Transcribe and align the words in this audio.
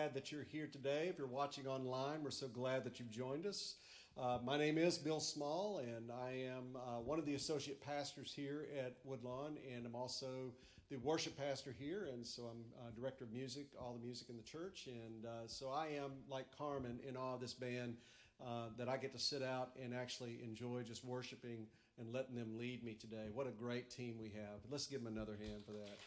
glad 0.00 0.14
that 0.14 0.32
you're 0.32 0.46
here 0.50 0.66
today. 0.66 1.08
If 1.10 1.18
you're 1.18 1.26
watching 1.26 1.66
online, 1.66 2.24
we're 2.24 2.30
so 2.30 2.48
glad 2.48 2.84
that 2.84 2.98
you've 2.98 3.10
joined 3.10 3.44
us. 3.44 3.74
Uh, 4.18 4.38
my 4.42 4.56
name 4.56 4.78
is 4.78 4.96
Bill 4.96 5.20
Small, 5.20 5.76
and 5.76 6.10
I 6.10 6.46
am 6.56 6.74
uh, 6.74 7.00
one 7.00 7.18
of 7.18 7.26
the 7.26 7.34
associate 7.34 7.82
pastors 7.82 8.32
here 8.34 8.64
at 8.78 8.96
Woodlawn, 9.04 9.58
and 9.70 9.84
I'm 9.84 9.94
also 9.94 10.54
the 10.88 10.96
worship 10.96 11.36
pastor 11.36 11.74
here, 11.78 12.08
and 12.10 12.26
so 12.26 12.44
I'm 12.44 12.64
uh, 12.78 12.90
director 12.98 13.24
of 13.24 13.32
music, 13.34 13.66
all 13.78 13.92
the 13.92 14.02
music 14.02 14.30
in 14.30 14.38
the 14.38 14.42
church, 14.42 14.86
and 14.86 15.26
uh, 15.26 15.46
so 15.46 15.68
I 15.68 15.88
am 15.88 16.12
like 16.30 16.46
Carmen 16.56 16.98
in 17.06 17.14
awe 17.14 17.34
of 17.34 17.42
this 17.42 17.52
band 17.52 17.98
uh, 18.42 18.68
that 18.78 18.88
I 18.88 18.96
get 18.96 19.12
to 19.12 19.18
sit 19.18 19.42
out 19.42 19.72
and 19.84 19.94
actually 19.94 20.38
enjoy 20.42 20.82
just 20.82 21.04
worshiping 21.04 21.66
and 21.98 22.10
letting 22.10 22.36
them 22.36 22.56
lead 22.56 22.82
me 22.82 22.94
today. 22.94 23.26
What 23.34 23.46
a 23.46 23.50
great 23.50 23.90
team 23.90 24.14
we 24.18 24.30
have! 24.30 24.60
Let's 24.70 24.86
give 24.86 25.04
them 25.04 25.12
another 25.14 25.36
hand 25.38 25.62
for 25.66 25.72
that. 25.72 25.98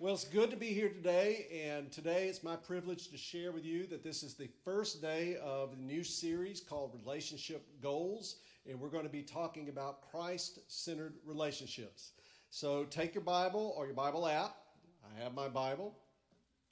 Well, 0.00 0.14
it's 0.14 0.24
good 0.24 0.50
to 0.50 0.56
be 0.56 0.68
here 0.68 0.88
today, 0.88 1.44
and 1.68 1.92
today 1.92 2.28
it's 2.28 2.42
my 2.42 2.56
privilege 2.56 3.08
to 3.08 3.18
share 3.18 3.52
with 3.52 3.66
you 3.66 3.86
that 3.88 4.02
this 4.02 4.22
is 4.22 4.32
the 4.32 4.48
first 4.64 5.02
day 5.02 5.36
of 5.44 5.76
the 5.76 5.82
new 5.82 6.02
series 6.02 6.58
called 6.58 6.98
Relationship 7.04 7.66
Goals, 7.82 8.36
and 8.66 8.80
we're 8.80 8.88
going 8.88 9.04
to 9.04 9.10
be 9.10 9.20
talking 9.20 9.68
about 9.68 10.10
Christ 10.10 10.60
centered 10.68 11.16
relationships. 11.26 12.12
So 12.48 12.84
take 12.84 13.14
your 13.14 13.24
Bible 13.24 13.74
or 13.76 13.84
your 13.84 13.94
Bible 13.94 14.26
app. 14.26 14.56
I 15.04 15.22
have 15.22 15.34
my 15.34 15.48
Bible. 15.48 15.94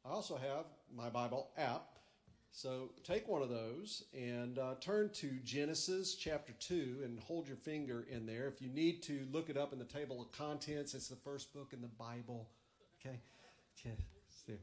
I 0.06 0.08
also 0.08 0.38
have 0.38 0.64
my 0.96 1.10
Bible 1.10 1.50
app. 1.58 1.98
So 2.50 2.92
take 3.04 3.28
one 3.28 3.42
of 3.42 3.50
those 3.50 4.04
and 4.14 4.58
uh, 4.58 4.76
turn 4.80 5.10
to 5.16 5.32
Genesis 5.44 6.14
chapter 6.14 6.54
2 6.60 7.00
and 7.04 7.20
hold 7.20 7.46
your 7.46 7.58
finger 7.58 8.06
in 8.10 8.24
there. 8.24 8.48
If 8.48 8.62
you 8.62 8.70
need 8.70 9.02
to 9.02 9.26
look 9.30 9.50
it 9.50 9.58
up 9.58 9.74
in 9.74 9.78
the 9.78 9.84
table 9.84 10.18
of 10.22 10.32
contents, 10.32 10.94
it's 10.94 11.08
the 11.08 11.16
first 11.16 11.52
book 11.52 11.74
in 11.74 11.82
the 11.82 11.88
Bible 11.88 12.48
Okay? 13.00 13.16
There. 14.46 14.56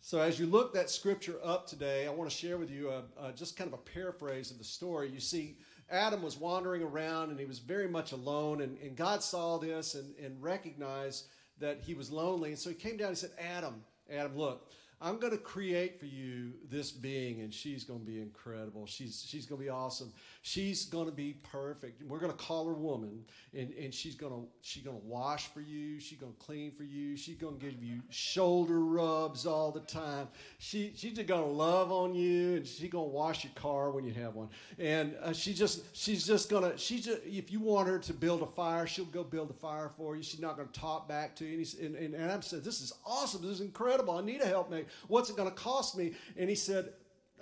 So, 0.00 0.20
as 0.20 0.38
you 0.38 0.46
look 0.46 0.74
that 0.74 0.90
scripture 0.90 1.36
up 1.42 1.66
today, 1.66 2.06
I 2.06 2.10
want 2.10 2.28
to 2.28 2.36
share 2.36 2.58
with 2.58 2.70
you 2.70 2.90
a, 2.90 3.04
a, 3.18 3.32
just 3.32 3.56
kind 3.56 3.68
of 3.68 3.74
a 3.74 3.82
paraphrase 3.82 4.50
of 4.50 4.58
the 4.58 4.64
story. 4.64 5.08
You 5.08 5.20
see, 5.20 5.56
Adam 5.90 6.22
was 6.22 6.36
wandering 6.36 6.82
around 6.82 7.30
and 7.30 7.38
he 7.38 7.46
was 7.46 7.58
very 7.58 7.88
much 7.88 8.12
alone, 8.12 8.60
and, 8.60 8.76
and 8.78 8.96
God 8.96 9.22
saw 9.22 9.58
this 9.58 9.94
and, 9.94 10.14
and 10.22 10.42
recognized 10.42 11.26
that 11.60 11.80
he 11.80 11.94
was 11.94 12.10
lonely. 12.10 12.50
And 12.50 12.58
so 12.58 12.70
he 12.70 12.76
came 12.76 12.96
down 12.96 13.08
and 13.08 13.18
said, 13.18 13.30
Adam, 13.38 13.82
Adam, 14.12 14.36
look, 14.36 14.70
I'm 15.00 15.18
going 15.18 15.32
to 15.32 15.38
create 15.38 15.98
for 15.98 16.06
you 16.06 16.52
this 16.70 16.90
being, 16.90 17.40
and 17.40 17.52
she's 17.52 17.84
going 17.84 18.00
to 18.00 18.06
be 18.06 18.20
incredible. 18.20 18.86
She's, 18.86 19.24
she's 19.26 19.46
going 19.46 19.60
to 19.60 19.64
be 19.64 19.70
awesome. 19.70 20.12
She's 20.46 20.84
going 20.84 21.06
to 21.06 21.12
be 21.12 21.38
perfect. 21.42 22.02
We're 22.02 22.18
going 22.18 22.30
to 22.30 22.36
call 22.36 22.66
her 22.66 22.74
woman, 22.74 23.24
and, 23.54 23.72
and 23.80 23.94
she's 23.94 24.14
going 24.14 24.30
to 24.30 24.46
she's 24.60 24.82
going 24.82 25.00
to 25.00 25.06
wash 25.06 25.46
for 25.46 25.62
you. 25.62 25.98
She's 25.98 26.18
going 26.18 26.34
to 26.34 26.38
clean 26.38 26.70
for 26.70 26.84
you. 26.84 27.16
She's 27.16 27.36
going 27.36 27.58
to 27.58 27.64
give 27.64 27.82
you 27.82 28.02
shoulder 28.10 28.80
rubs 28.80 29.46
all 29.46 29.72
the 29.72 29.80
time. 29.80 30.28
She, 30.58 30.92
she's 30.96 31.14
just 31.14 31.28
going 31.28 31.40
to 31.40 31.48
love 31.48 31.90
on 31.90 32.14
you, 32.14 32.56
and 32.56 32.66
she's 32.66 32.90
going 32.90 33.10
to 33.10 33.10
wash 33.10 33.44
your 33.44 33.54
car 33.54 33.90
when 33.90 34.04
you 34.04 34.12
have 34.12 34.34
one. 34.34 34.50
And 34.78 35.16
uh, 35.22 35.32
she 35.32 35.54
just 35.54 35.96
she's 35.96 36.26
just 36.26 36.50
going 36.50 36.70
to 36.70 36.76
she 36.76 37.00
just 37.00 37.20
if 37.24 37.50
you 37.50 37.60
want 37.60 37.88
her 37.88 37.98
to 38.00 38.12
build 38.12 38.42
a 38.42 38.46
fire, 38.46 38.86
she'll 38.86 39.06
go 39.06 39.24
build 39.24 39.48
a 39.48 39.54
fire 39.54 39.88
for 39.88 40.14
you. 40.14 40.22
She's 40.22 40.40
not 40.40 40.56
going 40.56 40.68
to 40.68 40.78
talk 40.78 41.08
back 41.08 41.34
to 41.36 41.46
you. 41.46 41.64
And, 41.80 41.96
and, 41.96 42.14
and 42.14 42.22
Adam 42.22 42.42
said, 42.42 42.62
"This 42.62 42.82
is 42.82 42.92
awesome. 43.06 43.40
This 43.40 43.52
is 43.52 43.60
incredible. 43.62 44.18
I 44.18 44.20
need 44.20 44.42
a 44.42 44.46
helpmate." 44.46 44.88
What's 45.08 45.30
it 45.30 45.36
going 45.36 45.48
to 45.48 45.54
cost 45.54 45.96
me? 45.96 46.12
And 46.36 46.50
he 46.50 46.54
said, 46.54 46.92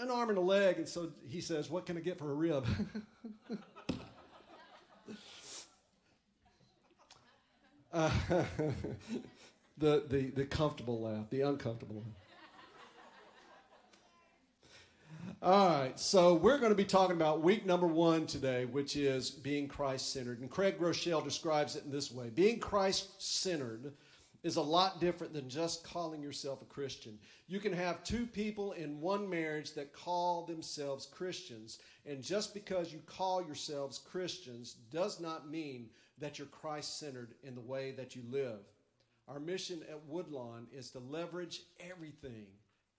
An 0.02 0.10
arm 0.10 0.30
and 0.30 0.38
a 0.38 0.42
leg. 0.42 0.78
And 0.78 0.88
so 0.88 1.12
he 1.28 1.40
says, 1.40 1.70
What 1.70 1.86
can 1.86 1.96
I 1.96 2.00
get 2.00 2.18
for 2.18 2.28
a 2.28 2.34
rib? 2.34 2.66
uh, 7.92 8.10
the, 9.78 10.02
the, 10.08 10.32
the 10.34 10.44
comfortable 10.44 11.02
laugh, 11.02 11.30
the 11.30 11.42
uncomfortable 11.42 12.02
laugh. 12.04 12.16
All 15.40 15.68
right, 15.68 15.98
so 15.98 16.34
we're 16.34 16.58
going 16.58 16.72
to 16.72 16.76
be 16.76 16.84
talking 16.84 17.14
about 17.14 17.42
week 17.42 17.64
number 17.64 17.86
one 17.86 18.26
today, 18.26 18.64
which 18.64 18.96
is 18.96 19.30
being 19.30 19.68
Christ 19.68 20.12
centered. 20.12 20.40
And 20.40 20.50
Craig 20.50 20.80
Groeschel 20.80 21.22
describes 21.22 21.76
it 21.76 21.84
in 21.84 21.92
this 21.92 22.10
way 22.10 22.28
Being 22.30 22.58
Christ 22.58 23.22
centered 23.22 23.92
is 24.42 24.56
a 24.56 24.62
lot 24.62 25.00
different 25.00 25.32
than 25.32 25.48
just 25.48 25.84
calling 25.84 26.22
yourself 26.22 26.62
a 26.62 26.66
Christian. 26.66 27.18
You 27.46 27.60
can 27.60 27.72
have 27.72 28.02
two 28.02 28.26
people 28.26 28.72
in 28.72 29.00
one 29.00 29.28
marriage 29.28 29.74
that 29.74 29.92
call 29.92 30.44
themselves 30.44 31.06
Christians, 31.06 31.78
and 32.04 32.22
just 32.22 32.52
because 32.52 32.92
you 32.92 32.98
call 33.06 33.44
yourselves 33.44 33.98
Christians 33.98 34.74
does 34.90 35.20
not 35.20 35.50
mean 35.50 35.90
that 36.18 36.38
you're 36.38 36.48
Christ 36.48 36.98
centered 36.98 37.34
in 37.44 37.54
the 37.54 37.60
way 37.60 37.92
that 37.92 38.16
you 38.16 38.22
live. 38.28 38.60
Our 39.28 39.38
mission 39.38 39.82
at 39.88 40.04
Woodlawn 40.06 40.66
is 40.72 40.90
to 40.90 40.98
leverage 40.98 41.62
everything, 41.78 42.46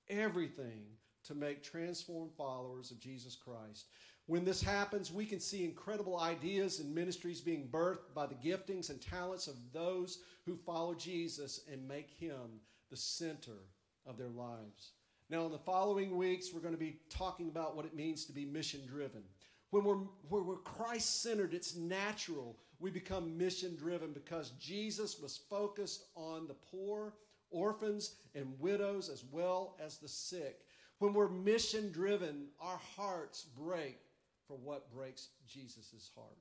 everything 0.10 0.84
to 1.26 1.36
make 1.36 1.64
transformed 1.64 2.32
followers 2.38 2.92
of 2.92 3.00
Jesus 3.00 3.36
Christ. 3.36 3.88
When 4.28 4.46
this 4.46 4.62
happens, 4.62 5.12
we 5.12 5.26
can 5.26 5.40
see 5.40 5.66
incredible 5.66 6.20
ideas 6.20 6.80
and 6.80 6.96
ministries 6.96 7.42
being 7.42 7.68
birthed 7.70 8.14
by 8.16 8.26
the 8.26 8.36
giftings 8.36 8.90
and 8.90 9.02
talents 9.02 9.48
of 9.48 9.56
those 9.74 10.20
who 10.46 10.56
follow 10.56 10.94
Jesus 10.94 11.62
and 11.72 11.88
make 11.88 12.10
him 12.10 12.62
the 12.90 12.96
center 12.96 13.68
of 14.06 14.18
their 14.18 14.30
lives. 14.30 14.92
Now, 15.30 15.46
in 15.46 15.52
the 15.52 15.58
following 15.58 16.16
weeks, 16.16 16.54
we're 16.54 16.62
going 16.62 16.74
to 16.74 16.80
be 16.80 17.00
talking 17.10 17.50
about 17.50 17.76
what 17.76 17.86
it 17.86 17.96
means 17.96 18.26
to 18.26 18.32
be 18.32 18.46
mission 18.46 18.82
driven. 18.88 19.24
When 19.72 19.84
we're, 19.84 19.98
when 20.30 20.46
we're 20.46 20.58
Christ 20.58 21.22
centered, 21.22 21.54
it's 21.54 21.76
natural 21.76 22.58
we 22.84 22.92
become 22.92 23.38
mission 23.38 23.78
driven 23.78 24.12
because 24.12 24.52
Jesus 24.60 25.20
was 25.20 25.40
focused 25.50 26.04
on 26.16 26.48
the 26.48 26.54
poor, 26.54 27.14
orphans, 27.50 28.16
and 28.36 28.60
widows, 28.60 29.08
as 29.08 29.24
well 29.32 29.78
as 29.80 29.98
the 29.98 30.08
sick. 30.08 30.66
When 31.00 31.14
we're 31.14 31.30
mission 31.30 31.94
driven, 31.94 32.48
our 32.60 32.80
hearts 32.96 33.46
break 33.58 34.00
for 34.48 34.58
what 34.58 34.92
breaks 34.92 35.30
Jesus' 35.48 36.10
heart. 36.16 36.38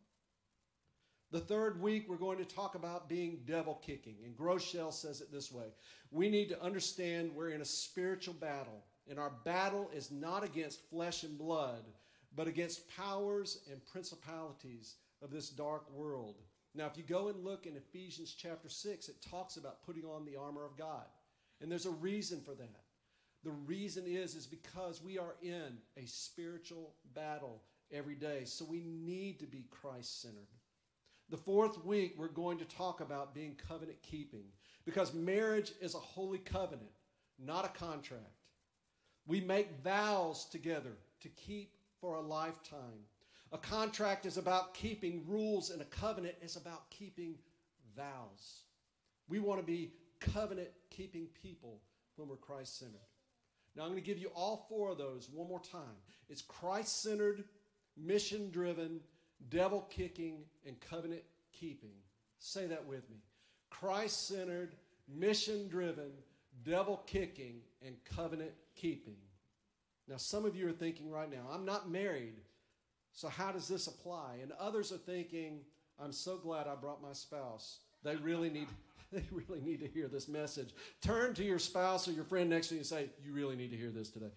The 1.32 1.40
third 1.40 1.80
week, 1.80 2.06
we're 2.08 2.16
going 2.16 2.36
to 2.38 2.44
talk 2.44 2.74
about 2.74 3.08
being 3.08 3.40
devil 3.46 3.80
kicking. 3.84 4.16
And 4.22 4.36
Groeschel 4.36 4.92
says 4.92 5.22
it 5.22 5.32
this 5.32 5.50
way 5.50 5.68
We 6.10 6.28
need 6.28 6.50
to 6.50 6.62
understand 6.62 7.32
we're 7.34 7.50
in 7.50 7.62
a 7.62 7.66
spiritual 7.66 8.34
battle, 8.34 8.84
and 9.08 9.18
our 9.18 9.32
battle 9.44 9.90
is 9.94 10.10
not 10.10 10.44
against 10.44 10.88
flesh 10.90 11.22
and 11.22 11.38
blood, 11.38 11.84
but 12.36 12.48
against 12.48 12.88
powers 12.94 13.62
and 13.70 13.84
principalities 13.86 14.96
of 15.22 15.30
this 15.30 15.48
dark 15.48 15.90
world. 15.90 16.36
Now, 16.74 16.86
if 16.86 16.96
you 16.98 17.02
go 17.02 17.28
and 17.28 17.44
look 17.44 17.66
in 17.66 17.76
Ephesians 17.76 18.34
chapter 18.36 18.68
6, 18.68 19.08
it 19.08 19.22
talks 19.22 19.56
about 19.56 19.82
putting 19.84 20.04
on 20.04 20.24
the 20.26 20.36
armor 20.36 20.64
of 20.64 20.76
God. 20.76 21.04
And 21.60 21.70
there's 21.70 21.86
a 21.86 21.90
reason 21.90 22.40
for 22.40 22.54
that. 22.54 22.82
The 23.44 23.50
reason 23.50 24.04
is 24.06 24.34
is 24.34 24.46
because 24.46 25.02
we 25.02 25.18
are 25.18 25.34
in 25.42 25.78
a 25.96 26.06
spiritual 26.06 26.94
battle 27.14 27.62
every 27.92 28.14
day. 28.14 28.42
So 28.44 28.64
we 28.64 28.82
need 28.82 29.38
to 29.40 29.46
be 29.46 29.66
Christ 29.70 30.22
centered. 30.22 30.48
The 31.30 31.36
fourth 31.36 31.84
week, 31.84 32.14
we're 32.16 32.28
going 32.28 32.58
to 32.58 32.64
talk 32.64 33.00
about 33.00 33.34
being 33.34 33.56
covenant 33.68 33.98
keeping 34.02 34.44
because 34.84 35.14
marriage 35.14 35.72
is 35.80 35.94
a 35.94 35.98
holy 35.98 36.38
covenant, 36.38 36.90
not 37.38 37.64
a 37.64 37.78
contract. 37.78 38.42
We 39.26 39.40
make 39.40 39.82
vows 39.82 40.46
together 40.46 40.92
to 41.20 41.28
keep 41.28 41.76
for 42.00 42.16
a 42.16 42.20
lifetime. 42.20 43.06
A 43.52 43.58
contract 43.58 44.26
is 44.26 44.38
about 44.38 44.74
keeping 44.74 45.24
rules, 45.26 45.70
and 45.70 45.80
a 45.80 45.86
covenant 45.86 46.34
is 46.42 46.56
about 46.56 46.90
keeping 46.90 47.36
vows. 47.96 48.62
We 49.28 49.38
want 49.38 49.60
to 49.60 49.66
be 49.66 49.92
covenant 50.20 50.68
keeping 50.90 51.28
people 51.42 51.80
when 52.16 52.28
we're 52.28 52.36
Christ 52.36 52.78
centered. 52.78 52.98
Now, 53.76 53.82
I'm 53.82 53.90
going 53.90 54.02
to 54.02 54.06
give 54.06 54.18
you 54.18 54.30
all 54.34 54.66
four 54.68 54.90
of 54.90 54.98
those 54.98 55.28
one 55.32 55.48
more 55.48 55.60
time. 55.60 55.96
It's 56.28 56.42
Christ 56.42 57.02
centered, 57.02 57.44
mission 57.96 58.50
driven, 58.50 59.00
devil 59.50 59.86
kicking, 59.90 60.44
and 60.66 60.78
covenant 60.80 61.22
keeping. 61.52 61.94
Say 62.38 62.66
that 62.66 62.86
with 62.86 63.08
me. 63.10 63.16
Christ 63.70 64.28
centered, 64.28 64.74
mission 65.08 65.68
driven, 65.68 66.10
devil 66.64 67.02
kicking, 67.06 67.60
and 67.84 67.96
covenant 68.04 68.52
keeping. 68.74 69.16
Now, 70.08 70.16
some 70.16 70.44
of 70.44 70.56
you 70.56 70.68
are 70.68 70.72
thinking 70.72 71.10
right 71.10 71.30
now, 71.30 71.48
I'm 71.50 71.64
not 71.64 71.90
married, 71.90 72.34
so 73.12 73.28
how 73.28 73.52
does 73.52 73.68
this 73.68 73.86
apply? 73.86 74.38
And 74.42 74.52
others 74.58 74.92
are 74.92 74.98
thinking, 74.98 75.60
I'm 76.02 76.12
so 76.12 76.36
glad 76.36 76.66
I 76.66 76.74
brought 76.74 77.02
my 77.02 77.12
spouse. 77.12 77.78
They 78.02 78.16
really 78.16 78.50
need. 78.50 78.68
They 79.12 79.24
really 79.30 79.60
need 79.60 79.80
to 79.80 79.88
hear 79.88 80.08
this 80.08 80.26
message. 80.26 80.70
Turn 81.02 81.34
to 81.34 81.44
your 81.44 81.58
spouse 81.58 82.08
or 82.08 82.12
your 82.12 82.24
friend 82.24 82.48
next 82.48 82.68
to 82.68 82.76
you 82.76 82.78
and 82.78 82.86
say, 82.86 83.10
You 83.22 83.34
really 83.34 83.56
need 83.56 83.70
to 83.70 83.76
hear 83.76 83.90
this 83.90 84.08
today. 84.08 84.30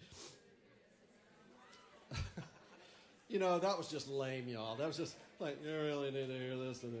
You 3.28 3.40
know, 3.40 3.58
that 3.58 3.76
was 3.76 3.88
just 3.88 4.08
lame, 4.08 4.46
y'all. 4.46 4.76
That 4.76 4.86
was 4.86 4.96
just 4.96 5.16
like, 5.40 5.58
you 5.64 5.72
really 5.72 6.12
need 6.12 6.28
to 6.28 6.38
hear 6.38 6.56
this. 6.56 6.84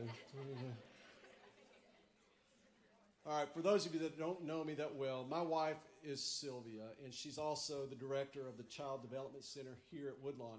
All 3.26 3.38
right, 3.38 3.48
for 3.54 3.62
those 3.62 3.86
of 3.86 3.94
you 3.94 4.00
that 4.00 4.18
don't 4.18 4.44
know 4.44 4.64
me 4.64 4.74
that 4.74 4.96
well, 4.96 5.24
my 5.28 5.40
wife 5.40 5.76
is 6.02 6.20
Sylvia, 6.20 6.82
and 7.04 7.14
she's 7.14 7.38
also 7.38 7.86
the 7.86 7.94
director 7.94 8.48
of 8.48 8.56
the 8.56 8.64
Child 8.64 9.02
Development 9.02 9.44
Center 9.44 9.76
here 9.90 10.08
at 10.08 10.20
Woodlawn. 10.20 10.58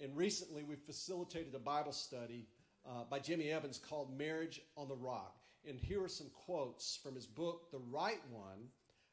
And 0.00 0.16
recently, 0.16 0.62
we 0.62 0.76
facilitated 0.76 1.52
a 1.54 1.58
Bible 1.58 1.92
study 1.92 2.46
uh, 2.88 3.02
by 3.10 3.18
Jimmy 3.18 3.50
Evans 3.50 3.78
called 3.78 4.16
Marriage 4.16 4.60
on 4.76 4.88
the 4.88 4.94
Rock. 4.94 5.36
And 5.68 5.80
here 5.80 6.02
are 6.02 6.08
some 6.08 6.30
quotes 6.46 6.96
from 7.02 7.16
his 7.16 7.26
book, 7.26 7.72
The 7.72 7.80
Right 7.90 8.20
One 8.30 8.68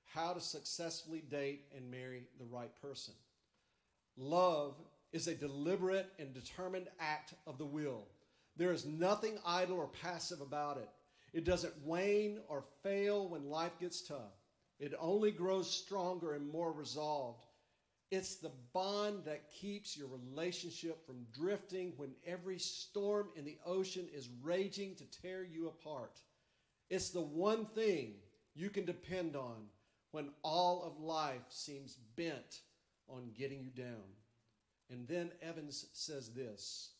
How 0.05 0.33
to 0.33 0.39
Successfully 0.39 1.23
Date 1.29 1.63
and 1.75 1.89
Marry 1.89 2.27
the 2.37 2.45
Right 2.45 2.69
Person. 2.79 3.15
Love 4.17 4.75
is 5.15 5.27
a 5.27 5.33
deliberate 5.33 6.11
and 6.19 6.33
determined 6.33 6.89
act 6.99 7.35
of 7.47 7.57
the 7.57 7.65
will. 7.65 8.03
There 8.57 8.73
is 8.73 8.85
nothing 8.85 9.39
idle 9.45 9.77
or 9.77 9.87
passive 9.87 10.41
about 10.41 10.75
it. 10.75 10.89
It 11.31 11.45
doesn't 11.45 11.85
wane 11.85 12.41
or 12.49 12.65
fail 12.83 13.29
when 13.29 13.49
life 13.49 13.79
gets 13.79 14.01
tough. 14.01 14.33
It 14.77 14.93
only 14.99 15.31
grows 15.31 15.71
stronger 15.71 16.33
and 16.33 16.51
more 16.51 16.73
resolved. 16.73 17.45
It's 18.11 18.35
the 18.35 18.51
bond 18.73 19.23
that 19.23 19.49
keeps 19.49 19.97
your 19.97 20.09
relationship 20.09 21.05
from 21.05 21.25
drifting 21.33 21.93
when 21.95 22.11
every 22.27 22.59
storm 22.59 23.29
in 23.37 23.45
the 23.45 23.57
ocean 23.65 24.09
is 24.13 24.27
raging 24.43 24.95
to 24.95 25.21
tear 25.21 25.45
you 25.45 25.69
apart. 25.69 26.19
It's 26.89 27.11
the 27.11 27.21
one 27.21 27.67
thing 27.67 28.15
you 28.53 28.69
can 28.69 28.83
depend 28.83 29.37
on 29.37 29.67
when 30.11 30.31
all 30.43 30.83
of 30.83 31.01
life 31.01 31.45
seems 31.47 31.95
bent 32.17 32.59
on 33.07 33.31
getting 33.37 33.61
you 33.61 33.69
down. 33.69 34.03
And 34.89 35.07
then 35.07 35.31
Evans 35.41 35.87
says 35.93 36.29
this 36.29 36.91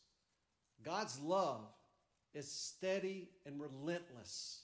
God's 0.82 1.18
love 1.20 1.66
is 2.34 2.50
steady 2.50 3.30
and 3.46 3.60
relentless. 3.60 4.62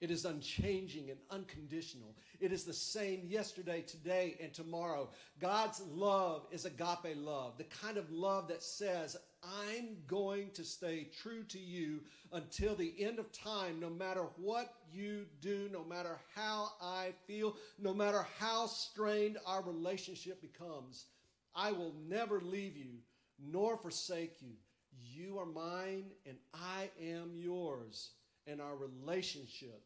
It 0.00 0.10
is 0.10 0.24
unchanging 0.24 1.10
and 1.10 1.20
unconditional. 1.30 2.16
It 2.40 2.52
is 2.52 2.64
the 2.64 2.72
same 2.72 3.22
yesterday, 3.24 3.82
today, 3.82 4.36
and 4.42 4.52
tomorrow. 4.52 5.10
God's 5.38 5.80
love 5.92 6.48
is 6.50 6.64
agape 6.64 7.16
love, 7.16 7.56
the 7.56 7.64
kind 7.64 7.96
of 7.96 8.10
love 8.10 8.48
that 8.48 8.64
says, 8.64 9.16
I'm 9.44 9.98
going 10.08 10.50
to 10.54 10.64
stay 10.64 11.08
true 11.22 11.44
to 11.44 11.58
you 11.58 12.00
until 12.32 12.74
the 12.74 12.92
end 12.98 13.20
of 13.20 13.30
time, 13.30 13.78
no 13.78 13.90
matter 13.90 14.24
what 14.38 14.74
you 14.92 15.24
do, 15.40 15.68
no 15.72 15.84
matter 15.84 16.18
how 16.34 16.70
I 16.82 17.12
feel, 17.28 17.54
no 17.78 17.94
matter 17.94 18.26
how 18.40 18.66
strained 18.66 19.38
our 19.46 19.62
relationship 19.62 20.42
becomes. 20.42 21.04
I 21.54 21.72
will 21.72 21.94
never 22.08 22.40
leave 22.40 22.76
you 22.76 22.98
nor 23.38 23.76
forsake 23.76 24.40
you. 24.40 24.54
You 24.90 25.38
are 25.38 25.46
mine 25.46 26.04
and 26.26 26.36
I 26.54 26.90
am 27.00 27.32
yours. 27.34 28.10
And 28.46 28.60
our 28.60 28.74
relationship 28.76 29.82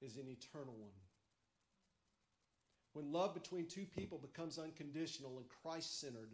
is 0.00 0.16
an 0.16 0.28
eternal 0.28 0.74
one. 0.74 0.90
When 2.92 3.12
love 3.12 3.34
between 3.34 3.66
two 3.66 3.86
people 3.86 4.18
becomes 4.18 4.58
unconditional 4.58 5.38
and 5.38 5.46
Christ 5.62 6.00
centered, 6.00 6.30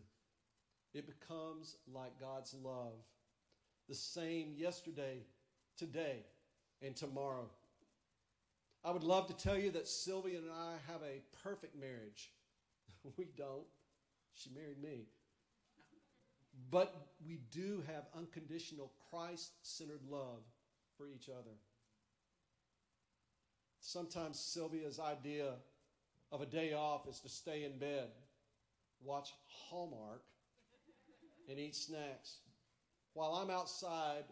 it 0.92 1.06
becomes 1.06 1.76
like 1.92 2.18
God's 2.20 2.54
love, 2.54 2.92
the 3.88 3.94
same 3.94 4.54
yesterday, 4.56 5.18
today, 5.78 6.24
and 6.82 6.94
tomorrow. 6.94 7.48
I 8.84 8.90
would 8.90 9.04
love 9.04 9.26
to 9.28 9.34
tell 9.34 9.58
you 9.58 9.70
that 9.72 9.88
Sylvia 9.88 10.38
and 10.38 10.50
I 10.50 10.74
have 10.90 11.02
a 11.02 11.22
perfect 11.42 11.78
marriage. 11.78 12.30
we 13.16 13.26
don't. 13.36 13.66
She 14.34 14.50
married 14.50 14.82
me. 14.82 15.06
But 16.70 16.94
we 17.26 17.40
do 17.50 17.82
have 17.86 18.04
unconditional 18.16 18.92
Christ 19.10 19.52
centered 19.62 20.02
love 20.08 20.42
for 20.96 21.06
each 21.08 21.28
other. 21.28 21.56
Sometimes 23.80 24.38
Sylvia's 24.38 25.00
idea 25.00 25.54
of 26.32 26.42
a 26.42 26.46
day 26.46 26.74
off 26.74 27.08
is 27.08 27.20
to 27.20 27.28
stay 27.28 27.64
in 27.64 27.78
bed, 27.78 28.08
watch 29.02 29.30
Hallmark, 29.46 30.22
and 31.48 31.58
eat 31.58 31.74
snacks 31.74 32.38
while 33.14 33.34
I'm 33.34 33.50
outside 33.50 34.24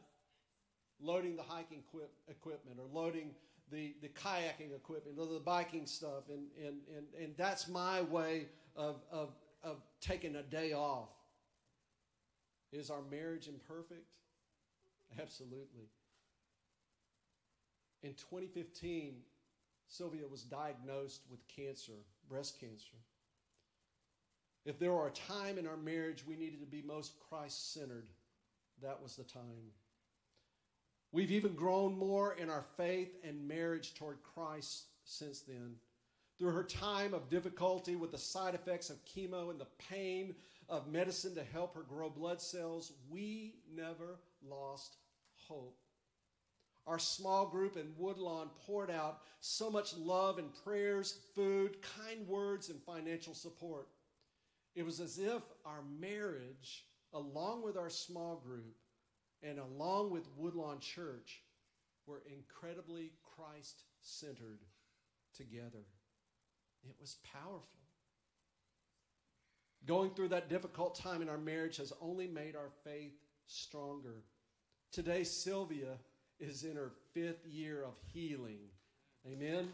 loading 1.00 1.36
the 1.36 1.42
hiking 1.42 1.82
equip- 1.88 2.14
equipment 2.28 2.78
or 2.78 2.86
loading 2.92 3.30
the, 3.70 3.94
the 4.02 4.08
kayaking 4.08 4.74
equipment 4.74 5.18
or 5.18 5.26
the 5.26 5.40
biking 5.40 5.86
stuff. 5.86 6.28
And, 6.28 6.46
and, 6.64 6.76
and, 6.96 7.06
and 7.22 7.34
that's 7.36 7.68
my 7.68 8.02
way 8.02 8.46
of, 8.76 9.00
of, 9.10 9.30
of 9.30 9.34
taking 10.08 10.36
a 10.36 10.42
day 10.42 10.72
off. 10.72 11.10
Is 12.72 12.90
our 12.90 13.02
marriage 13.10 13.48
imperfect? 13.48 14.06
Absolutely. 15.20 15.88
In 18.02 18.14
2015, 18.14 19.16
Sylvia 19.88 20.26
was 20.30 20.42
diagnosed 20.42 21.22
with 21.30 21.40
cancer, 21.48 22.04
breast 22.28 22.60
cancer. 22.60 22.96
If 24.64 24.78
there 24.78 24.92
were 24.92 25.06
a 25.06 25.10
time 25.10 25.58
in 25.58 25.66
our 25.66 25.76
marriage 25.76 26.24
we 26.26 26.36
needed 26.36 26.60
to 26.60 26.66
be 26.66 26.82
most 26.82 27.12
Christ 27.28 27.72
centered, 27.72 28.08
that 28.82 29.02
was 29.02 29.16
the 29.16 29.24
time. 29.24 29.72
We've 31.10 31.32
even 31.32 31.54
grown 31.54 31.98
more 31.98 32.34
in 32.34 32.50
our 32.50 32.64
faith 32.76 33.16
and 33.24 33.48
marriage 33.48 33.94
toward 33.94 34.18
Christ 34.22 34.84
since 35.04 35.40
then. 35.40 35.76
Through 36.38 36.52
her 36.52 36.64
time 36.64 37.14
of 37.14 37.28
difficulty 37.28 37.96
with 37.96 38.12
the 38.12 38.18
side 38.18 38.54
effects 38.54 38.90
of 38.90 39.04
chemo 39.04 39.50
and 39.50 39.58
the 39.58 39.66
pain 39.90 40.36
of 40.68 40.86
medicine 40.86 41.34
to 41.34 41.42
help 41.42 41.74
her 41.74 41.82
grow 41.82 42.08
blood 42.08 42.40
cells, 42.40 42.92
we 43.10 43.56
never 43.74 44.20
lost 44.48 44.96
hope. 45.34 45.76
Our 46.86 46.98
small 46.98 47.46
group 47.46 47.76
in 47.76 47.92
Woodlawn 47.98 48.50
poured 48.66 48.90
out 48.90 49.20
so 49.40 49.68
much 49.68 49.96
love 49.96 50.38
and 50.38 50.48
prayers, 50.64 51.18
food, 51.34 51.76
kind 51.82 52.26
words, 52.26 52.70
and 52.70 52.80
financial 52.82 53.34
support. 53.34 53.88
It 54.74 54.84
was 54.84 55.00
as 55.00 55.18
if 55.18 55.42
our 55.66 55.82
marriage, 56.00 56.84
along 57.12 57.62
with 57.62 57.76
our 57.76 57.90
small 57.90 58.36
group 58.36 58.76
and 59.42 59.58
along 59.58 60.10
with 60.10 60.28
Woodlawn 60.36 60.78
Church, 60.78 61.42
were 62.06 62.22
incredibly 62.32 63.12
Christ 63.36 63.82
centered 64.00 64.60
together. 65.36 65.84
It 66.84 66.94
was 67.00 67.16
powerful. 67.32 67.78
Going 69.86 70.10
through 70.10 70.28
that 70.28 70.48
difficult 70.48 70.94
time 70.94 71.22
in 71.22 71.28
our 71.28 71.38
marriage 71.38 71.76
has 71.78 71.92
only 72.00 72.26
made 72.26 72.56
our 72.56 72.70
faith 72.84 73.14
stronger. 73.46 74.24
Today, 74.92 75.24
Sylvia 75.24 75.98
is 76.40 76.64
in 76.64 76.76
her 76.76 76.92
fifth 77.14 77.46
year 77.46 77.82
of 77.84 77.94
healing. 78.12 78.60
Amen? 79.26 79.68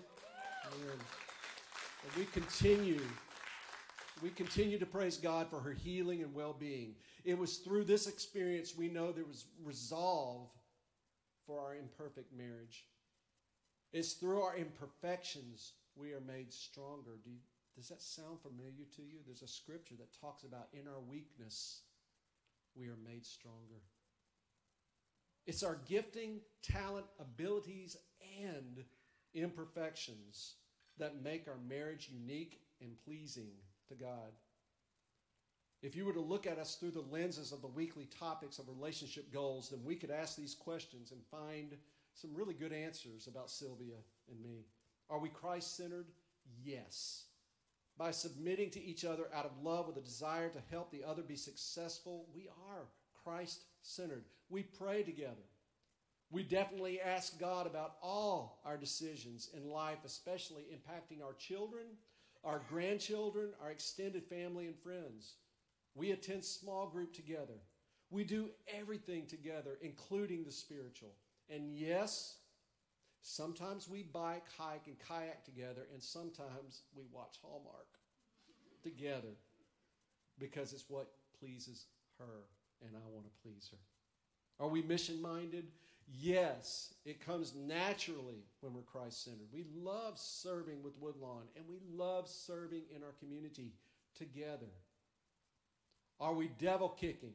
Amen. 0.66 0.99
And 2.04 2.16
we 2.16 2.25
continue. 2.26 3.00
We 4.23 4.30
continue 4.30 4.78
to 4.78 4.87
praise 4.87 5.16
God 5.16 5.49
for 5.49 5.61
her 5.61 5.73
healing 5.73 6.23
and 6.23 6.34
well 6.34 6.54
being. 6.58 6.94
It 7.25 7.38
was 7.38 7.58
through 7.58 7.84
this 7.84 8.06
experience 8.06 8.76
we 8.76 8.88
know 8.88 9.11
there 9.12 9.25
was 9.25 9.46
resolve 9.62 10.49
for 11.46 11.61
our 11.61 11.75
imperfect 11.75 12.32
marriage. 12.32 12.87
It's 13.92 14.12
through 14.14 14.42
our 14.42 14.56
imperfections 14.56 15.73
we 15.96 16.12
are 16.12 16.20
made 16.20 16.52
stronger. 16.52 17.18
Do 17.22 17.30
you, 17.30 17.38
does 17.76 17.88
that 17.88 18.02
sound 18.02 18.40
familiar 18.40 18.86
to 18.96 19.02
you? 19.02 19.18
There's 19.26 19.42
a 19.42 19.48
scripture 19.48 19.94
that 19.98 20.18
talks 20.20 20.44
about 20.44 20.68
in 20.72 20.86
our 20.88 21.00
weakness 21.00 21.82
we 22.74 22.86
are 22.86 22.98
made 23.04 23.24
stronger. 23.24 23.82
It's 25.46 25.62
our 25.62 25.78
gifting, 25.86 26.40
talent, 26.62 27.06
abilities, 27.20 27.96
and 28.42 28.84
imperfections 29.34 30.54
that 30.98 31.22
make 31.22 31.46
our 31.48 31.58
marriage 31.68 32.10
unique 32.10 32.60
and 32.80 32.92
pleasing 33.04 33.50
to 33.88 33.94
God. 33.94 34.32
If 35.82 35.94
you 35.94 36.06
were 36.06 36.14
to 36.14 36.20
look 36.20 36.46
at 36.46 36.58
us 36.58 36.76
through 36.76 36.92
the 36.92 37.04
lenses 37.10 37.52
of 37.52 37.60
the 37.60 37.68
weekly 37.68 38.06
topics 38.06 38.58
of 38.58 38.68
relationship 38.68 39.30
goals, 39.32 39.68
then 39.68 39.80
we 39.84 39.96
could 39.96 40.10
ask 40.10 40.34
these 40.34 40.54
questions 40.54 41.12
and 41.12 41.20
find 41.30 41.76
some 42.14 42.30
really 42.34 42.54
good 42.54 42.72
answers 42.72 43.26
about 43.26 43.50
Sylvia 43.50 43.96
and 44.30 44.40
me. 44.40 44.64
Are 45.11 45.18
we 45.18 45.28
Christ 45.28 45.76
centered? 45.76 46.06
Yes. 46.62 47.25
By 47.96 48.11
submitting 48.11 48.70
to 48.70 48.82
each 48.82 49.04
other 49.04 49.25
out 49.32 49.44
of 49.44 49.62
love 49.62 49.87
with 49.87 49.96
a 49.96 50.00
desire 50.00 50.49
to 50.49 50.58
help 50.70 50.90
the 50.90 51.04
other 51.04 51.23
be 51.23 51.37
successful, 51.37 52.26
we 52.34 52.49
are 52.68 52.88
Christ 53.23 53.64
centered. 53.82 54.25
We 54.49 54.62
pray 54.62 55.02
together. 55.02 55.44
We 56.30 56.42
definitely 56.42 57.00
ask 57.00 57.38
God 57.38 57.66
about 57.66 57.96
all 58.02 58.61
our 58.64 58.76
decisions 58.76 59.50
in 59.54 59.70
life, 59.70 59.99
especially 60.04 60.64
impacting 60.64 61.23
our 61.23 61.34
children, 61.34 61.84
our 62.42 62.62
grandchildren, 62.68 63.50
our 63.62 63.70
extended 63.70 64.25
family, 64.25 64.66
and 64.66 64.76
friends. 64.76 65.34
We 65.94 66.11
attend 66.11 66.44
small 66.44 66.88
group 66.88 67.12
together. 67.12 67.61
We 68.11 68.25
do 68.25 68.50
everything 68.66 69.26
together, 69.26 69.78
including 69.80 70.44
the 70.44 70.50
spiritual. 70.50 71.14
And 71.49 71.73
yes, 71.73 72.38
sometimes 73.24 73.88
we 73.88 74.02
bike, 74.04 74.44
hike, 74.56 74.86
and 74.86 74.96
kayak 74.98 75.44
together, 75.44 75.82
and 75.92 76.02
sometimes 76.02 76.82
we 76.94 77.04
watch 77.10 77.38
Hallmark 77.42 77.88
together 78.82 79.34
because 80.38 80.72
it's 80.72 80.88
what 80.88 81.08
pleases 81.40 81.86
her 82.18 82.44
and 82.82 82.90
I 82.94 83.08
want 83.12 83.24
to 83.24 83.32
please 83.42 83.70
her. 83.72 84.64
Are 84.64 84.68
we 84.68 84.82
mission 84.82 85.20
minded? 85.20 85.64
Yes, 86.06 86.94
it 87.06 87.24
comes 87.24 87.54
naturally 87.54 88.44
when 88.60 88.74
we're 88.74 88.82
Christ 88.82 89.24
centered. 89.24 89.48
We 89.52 89.64
love 89.74 90.18
serving 90.18 90.82
with 90.82 90.92
Woodlawn 91.00 91.44
and 91.56 91.64
we 91.66 91.78
love 91.90 92.28
serving 92.28 92.82
in 92.94 93.02
our 93.02 93.14
community 93.18 93.72
together. 94.16 94.70
Are 96.20 96.34
we 96.34 96.48
devil 96.60 96.90
kicking? 96.90 97.32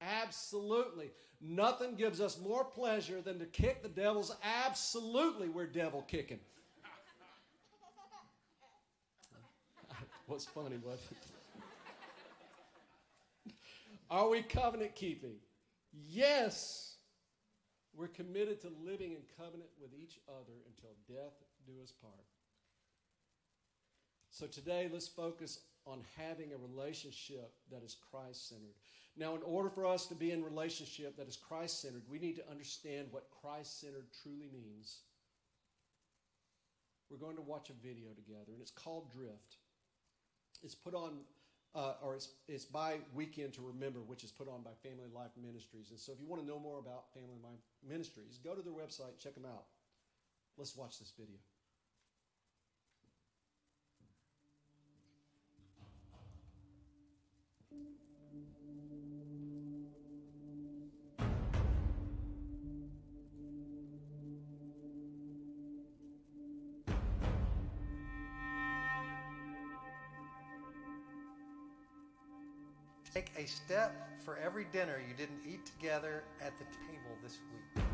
Absolutely. 0.00 1.10
Nothing 1.40 1.94
gives 1.94 2.20
us 2.20 2.38
more 2.38 2.64
pleasure 2.64 3.20
than 3.20 3.38
to 3.38 3.46
kick 3.46 3.82
the 3.82 3.88
devil's. 3.88 4.34
Absolutely, 4.42 5.48
we're 5.48 5.66
devil 5.66 6.02
kicking. 6.02 6.40
What's 10.26 10.46
funny, 10.46 10.76
what? 10.82 10.98
Are 14.10 14.28
we 14.28 14.42
covenant 14.42 14.94
keeping? 14.94 15.36
Yes. 15.92 16.96
We're 17.94 18.08
committed 18.08 18.60
to 18.62 18.72
living 18.84 19.12
in 19.12 19.18
covenant 19.36 19.70
with 19.80 19.90
each 19.94 20.18
other 20.28 20.52
until 20.66 20.90
death 21.08 21.34
do 21.66 21.72
us 21.82 21.92
part. 21.92 22.14
So 24.30 24.46
today, 24.46 24.88
let's 24.92 25.08
focus 25.08 25.60
on 25.90 26.00
having 26.16 26.52
a 26.52 26.56
relationship 26.56 27.52
that 27.70 27.82
is 27.82 27.96
Christ 28.10 28.48
centered. 28.48 28.74
Now, 29.16 29.34
in 29.34 29.42
order 29.42 29.68
for 29.68 29.84
us 29.86 30.06
to 30.06 30.14
be 30.14 30.30
in 30.30 30.44
relationship 30.44 31.16
that 31.16 31.28
is 31.28 31.36
Christ 31.36 31.82
centered, 31.82 32.02
we 32.08 32.18
need 32.18 32.36
to 32.36 32.50
understand 32.50 33.08
what 33.10 33.28
Christ 33.42 33.80
centered 33.80 34.06
truly 34.22 34.48
means. 34.52 35.00
We're 37.10 37.18
going 37.18 37.36
to 37.36 37.42
watch 37.42 37.70
a 37.70 37.86
video 37.86 38.10
together, 38.14 38.52
and 38.52 38.60
it's 38.60 38.70
called 38.70 39.12
Drift. 39.12 39.56
It's 40.62 40.76
put 40.76 40.94
on, 40.94 41.18
uh, 41.74 41.94
or 42.02 42.14
it's, 42.14 42.28
it's 42.46 42.64
by 42.64 42.98
Weekend 43.12 43.52
to 43.54 43.62
Remember, 43.62 43.98
which 44.00 44.22
is 44.22 44.30
put 44.30 44.48
on 44.48 44.62
by 44.62 44.70
Family 44.82 45.10
Life 45.12 45.32
Ministries. 45.42 45.90
And 45.90 45.98
so, 45.98 46.12
if 46.12 46.20
you 46.20 46.28
want 46.28 46.40
to 46.40 46.46
know 46.46 46.60
more 46.60 46.78
about 46.78 47.12
Family 47.12 47.40
Life 47.42 47.58
Ministries, 47.86 48.38
go 48.44 48.54
to 48.54 48.62
their 48.62 48.72
website, 48.72 49.18
check 49.18 49.34
them 49.34 49.46
out. 49.46 49.64
Let's 50.56 50.76
watch 50.76 51.00
this 51.00 51.12
video. 51.18 51.36
A 73.40 73.46
step 73.46 74.10
for 74.22 74.36
every 74.36 74.66
dinner 74.70 75.00
you 75.08 75.14
didn't 75.14 75.40
eat 75.48 75.64
together 75.64 76.24
at 76.42 76.52
the 76.58 76.64
table 76.64 77.16
this 77.22 77.38
week. 77.50 77.84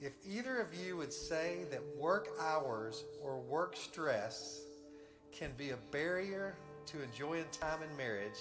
If 0.00 0.12
either 0.28 0.60
of 0.60 0.74
you 0.74 0.98
would 0.98 1.12
say 1.12 1.64
that 1.70 1.80
work 1.96 2.28
hours 2.40 3.04
or 3.22 3.40
work 3.40 3.74
stress 3.74 4.60
can 5.32 5.50
be 5.56 5.70
a 5.70 5.78
barrier 5.90 6.54
to 6.86 7.02
enjoying 7.02 7.46
time 7.52 7.80
in 7.82 7.96
marriage, 7.96 8.38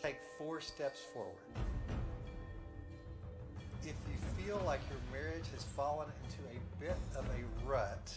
take 0.00 0.16
four 0.36 0.60
steps 0.60 1.00
forward. 1.14 1.34
If 3.82 3.94
you 4.08 4.44
feel 4.44 4.62
like 4.66 4.80
your 4.90 5.00
marriage 5.10 5.46
has 5.54 5.64
fallen 5.64 6.08
into 6.24 6.40
a 6.50 6.60
bit 6.78 6.98
of 7.16 7.24
a 7.24 7.68
rut, 7.68 8.12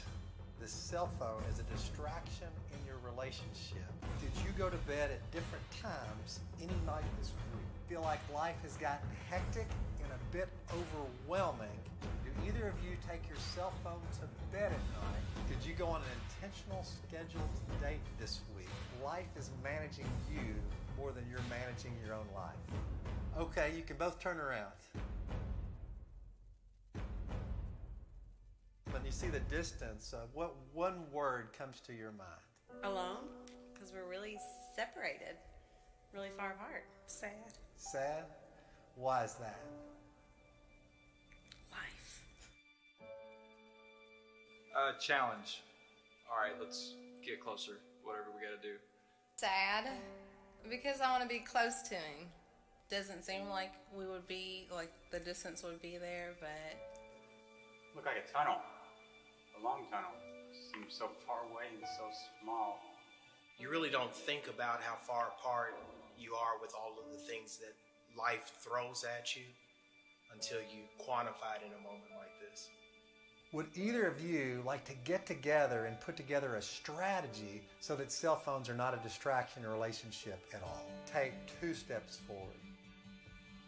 the 0.63 0.69
cell 0.69 1.09
phone 1.19 1.43
is 1.51 1.59
a 1.59 1.63
distraction 1.75 2.47
in 2.71 2.87
your 2.87 2.95
relationship. 3.03 3.83
Did 4.21 4.31
you 4.45 4.51
go 4.57 4.69
to 4.69 4.77
bed 4.87 5.11
at 5.11 5.19
different 5.29 5.65
times 5.71 6.39
any 6.61 6.71
night 6.85 7.03
this 7.19 7.33
week? 7.51 7.67
Feel 7.89 7.99
like 7.99 8.19
life 8.33 8.55
has 8.63 8.77
gotten 8.77 9.09
hectic 9.29 9.67
and 10.01 10.07
a 10.07 10.21
bit 10.31 10.47
overwhelming? 10.71 11.75
Do 12.23 12.31
either 12.47 12.65
of 12.65 12.75
you 12.79 12.95
take 13.11 13.27
your 13.27 13.35
cell 13.53 13.73
phone 13.83 13.99
to 14.21 14.55
bed 14.55 14.71
at 14.71 15.03
night? 15.03 15.23
Did 15.49 15.67
you 15.67 15.75
go 15.75 15.87
on 15.87 15.99
an 15.99 16.15
intentional 16.31 16.85
scheduled 16.85 17.51
date 17.81 17.99
this 18.17 18.39
week? 18.55 18.69
Life 19.03 19.35
is 19.37 19.49
managing 19.61 20.07
you 20.31 20.55
more 20.97 21.11
than 21.11 21.25
you're 21.29 21.43
managing 21.49 21.91
your 22.05 22.15
own 22.15 22.27
life. 22.33 22.55
Okay, 23.37 23.73
you 23.75 23.83
can 23.83 23.97
both 23.97 24.17
turn 24.17 24.37
around. 24.37 24.71
When 29.03 29.11
you 29.11 29.17
see 29.17 29.27
the 29.27 29.41
distance, 29.53 30.13
uh, 30.13 30.21
what 30.33 30.55
one 30.71 31.03
word 31.11 31.49
comes 31.57 31.81
to 31.81 31.93
your 31.93 32.13
mind? 32.13 32.85
Alone? 32.85 33.25
Because 33.73 33.91
we're 33.91 34.09
really 34.09 34.37
separated, 34.77 35.35
really 36.13 36.29
far 36.37 36.51
apart. 36.51 36.85
Sad. 37.07 37.31
Sad? 37.75 38.23
Why 38.95 39.25
is 39.25 39.33
that? 39.33 39.59
Life. 41.69 42.21
Uh, 44.73 44.97
challenge. 45.01 45.63
All 46.31 46.41
right, 46.41 46.57
let's 46.61 46.93
get 47.25 47.43
closer. 47.43 47.73
Whatever 48.05 48.27
we 48.33 48.41
got 48.41 48.61
to 48.61 48.65
do. 48.65 48.75
Sad 49.35 49.89
because 50.69 51.01
I 51.01 51.11
want 51.11 51.23
to 51.23 51.27
be 51.27 51.39
close 51.39 51.81
to 51.89 51.95
him. 51.95 52.29
Doesn't 52.89 53.25
seem 53.25 53.49
like 53.49 53.73
we 53.93 54.05
would 54.05 54.29
be 54.29 54.69
like 54.73 54.93
the 55.11 55.19
distance 55.19 55.61
would 55.61 55.81
be 55.81 55.97
there, 55.97 56.29
but 56.39 56.79
Look 57.95 58.09
like 58.09 58.17
a 58.17 58.25
tunnel, 58.25 58.57
a 58.57 58.72
long 59.63 59.87
tunnel. 59.89 60.11
Seems 60.51 60.93
so 60.93 61.09
far 61.25 61.47
away 61.49 61.71
and 61.73 61.83
so 61.97 62.05
small. 62.43 62.79
You 63.57 63.69
really 63.69 63.89
don't 63.89 64.13
think 64.13 64.47
about 64.47 64.81
how 64.83 64.95
far 64.95 65.31
apart 65.39 65.73
you 66.19 66.35
are 66.35 66.59
with 66.61 66.73
all 66.75 66.91
of 66.99 67.11
the 67.11 67.17
things 67.17 67.57
that 67.57 67.73
life 68.17 68.51
throws 68.59 69.03
at 69.03 69.35
you 69.35 69.43
until 70.33 70.59
you 70.59 70.83
quantify 70.99 71.55
it 71.57 71.65
in 71.65 71.71
a 71.71 71.81
moment 71.81 72.11
like 72.17 72.33
this. 72.49 72.69
Would 73.53 73.67
either 73.75 74.07
of 74.07 74.19
you 74.19 74.63
like 74.65 74.83
to 74.85 74.93
get 75.05 75.25
together 75.25 75.85
and 75.85 75.99
put 76.01 76.17
together 76.17 76.55
a 76.55 76.61
strategy 76.61 77.61
so 77.79 77.95
that 77.95 78.11
cell 78.11 78.35
phones 78.35 78.67
are 78.67 78.73
not 78.73 78.95
a 78.95 78.97
distraction 78.97 79.63
in 79.63 79.69
a 79.69 79.71
relationship 79.71 80.43
at 80.53 80.63
all? 80.63 80.85
Take 81.05 81.33
two 81.61 81.73
steps 81.73 82.17
forward. 82.27 82.57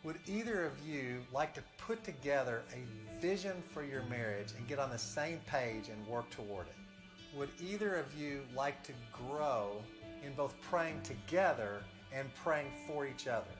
Would 0.05 0.19
either 0.27 0.63
of 0.63 0.73
you 0.87 1.23
like 1.33 1.55
to 1.55 1.63
put 1.79 2.03
together 2.03 2.61
a 2.71 3.19
vision 3.19 3.63
for 3.73 3.83
your 3.83 4.03
marriage 4.03 4.49
and 4.55 4.67
get 4.67 4.77
on 4.77 4.91
the 4.91 4.99
same 4.99 5.39
page 5.47 5.89
and 5.89 6.05
work 6.05 6.29
toward 6.29 6.67
it? 6.67 6.75
Would 7.35 7.49
either 7.59 7.95
of 7.95 8.05
you 8.15 8.41
like 8.55 8.83
to 8.83 8.91
grow 9.11 9.81
in 10.23 10.35
both 10.35 10.53
praying 10.61 11.01
together 11.01 11.81
and 12.13 12.31
praying 12.35 12.67
for 12.85 13.07
each 13.07 13.27
other? 13.27 13.55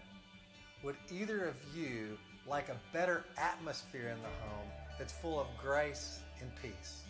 Would 0.84 0.98
either 1.12 1.46
of 1.46 1.56
you 1.76 2.16
like 2.48 2.70
a 2.70 2.78
better 2.94 3.26
atmosphere 3.40 4.10
in 4.10 4.22
the 4.22 4.48
home 4.48 4.70
that's 5.00 5.14
full 5.14 5.40
of 5.40 5.48
grace 5.60 6.20
and 6.42 6.52
peace? 6.62 7.02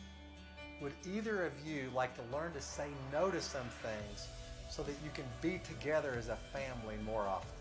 Would 0.81 0.93
either 1.13 1.45
of 1.45 1.51
you 1.65 1.91
like 1.93 2.15
to 2.15 2.21
learn 2.33 2.53
to 2.53 2.61
say 2.61 2.87
no 3.11 3.29
to 3.31 3.41
some 3.41 3.67
things 3.83 4.29
so 4.69 4.81
that 4.83 4.95
you 5.03 5.09
can 5.13 5.25
be 5.41 5.59
together 5.59 6.15
as 6.17 6.29
a 6.29 6.37
family 6.53 6.95
more 7.03 7.23
often? 7.23 7.54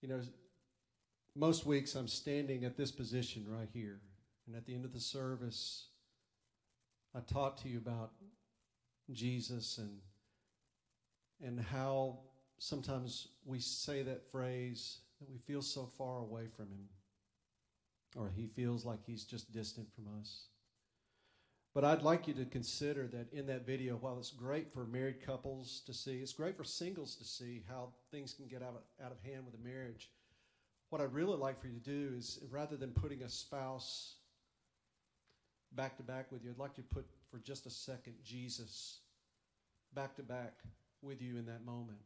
You 0.00 0.08
know, 0.08 0.20
most 1.34 1.66
weeks 1.66 1.94
I'm 1.94 2.08
standing 2.08 2.64
at 2.64 2.76
this 2.76 2.90
position 2.90 3.44
right 3.48 3.68
here. 3.72 4.00
And 4.46 4.56
at 4.56 4.64
the 4.64 4.74
end 4.74 4.84
of 4.84 4.92
the 4.92 5.00
service, 5.00 5.88
I 7.14 7.20
talk 7.20 7.60
to 7.62 7.68
you 7.68 7.78
about 7.78 8.12
Jesus 9.12 9.78
and 9.78 9.98
and 11.40 11.60
how 11.60 12.18
sometimes 12.58 13.28
we 13.44 13.60
say 13.60 14.02
that 14.02 14.30
phrase 14.32 14.98
that 15.20 15.30
we 15.30 15.38
feel 15.38 15.62
so 15.62 15.88
far 15.96 16.18
away 16.18 16.48
from 16.56 16.66
him 16.66 16.88
or 18.16 18.30
he 18.34 18.46
feels 18.46 18.84
like 18.84 18.98
he's 19.06 19.24
just 19.24 19.52
distant 19.52 19.86
from 19.94 20.06
us. 20.20 20.46
But 21.78 21.84
I'd 21.84 22.02
like 22.02 22.26
you 22.26 22.34
to 22.34 22.44
consider 22.44 23.06
that 23.06 23.32
in 23.32 23.46
that 23.46 23.64
video, 23.64 23.94
while 23.94 24.18
it's 24.18 24.32
great 24.32 24.72
for 24.72 24.84
married 24.84 25.24
couples 25.24 25.80
to 25.86 25.94
see, 25.94 26.16
it's 26.16 26.32
great 26.32 26.56
for 26.56 26.64
singles 26.64 27.14
to 27.14 27.24
see 27.24 27.62
how 27.68 27.90
things 28.10 28.34
can 28.34 28.48
get 28.48 28.64
out 28.64 28.74
of, 28.74 29.06
out 29.06 29.12
of 29.12 29.22
hand 29.22 29.44
with 29.46 29.54
a 29.54 29.64
marriage. 29.64 30.10
What 30.90 31.00
I'd 31.00 31.14
really 31.14 31.36
like 31.36 31.60
for 31.60 31.68
you 31.68 31.74
to 31.74 31.78
do 31.78 32.16
is 32.16 32.40
rather 32.50 32.76
than 32.76 32.90
putting 32.90 33.22
a 33.22 33.28
spouse 33.28 34.16
back 35.70 35.96
to 35.98 36.02
back 36.02 36.32
with 36.32 36.42
you, 36.42 36.50
I'd 36.50 36.58
like 36.58 36.78
you 36.78 36.82
to 36.82 36.88
put 36.88 37.06
for 37.30 37.38
just 37.38 37.64
a 37.64 37.70
second 37.70 38.14
Jesus 38.24 38.98
back 39.94 40.16
to 40.16 40.24
back 40.24 40.54
with 41.00 41.22
you 41.22 41.36
in 41.36 41.46
that 41.46 41.64
moment. 41.64 42.00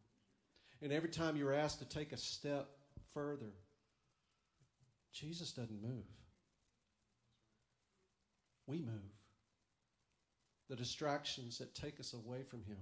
And 0.82 0.92
every 0.92 1.08
time 1.08 1.34
you're 1.34 1.54
asked 1.54 1.78
to 1.78 1.86
take 1.86 2.12
a 2.12 2.18
step 2.18 2.68
further, 3.14 3.54
Jesus 5.14 5.50
doesn't 5.50 5.80
move. 5.80 6.04
We 8.66 8.82
move 8.82 9.21
the 10.72 10.76
distractions 10.76 11.58
that 11.58 11.74
take 11.74 12.00
us 12.00 12.14
away 12.14 12.42
from 12.42 12.62
Him. 12.64 12.78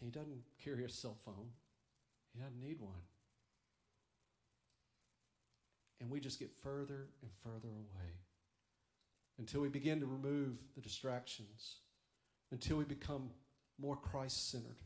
He 0.00 0.08
doesn't 0.10 0.42
carry 0.64 0.84
a 0.84 0.88
cell 0.88 1.16
phone, 1.24 1.50
He 2.32 2.40
doesn't 2.40 2.60
need 2.60 2.80
one. 2.80 3.02
and 6.02 6.10
we 6.10 6.18
just 6.18 6.40
get 6.40 6.50
further 6.50 7.06
and 7.22 7.30
further 7.44 7.68
away 7.68 8.10
until 9.38 9.60
we 9.60 9.68
begin 9.68 10.00
to 10.00 10.06
remove 10.06 10.58
the 10.74 10.80
distractions, 10.80 11.76
until 12.50 12.76
we 12.76 12.84
become 12.84 13.30
more 13.80 13.96
Christ 13.96 14.50
centered, 14.50 14.80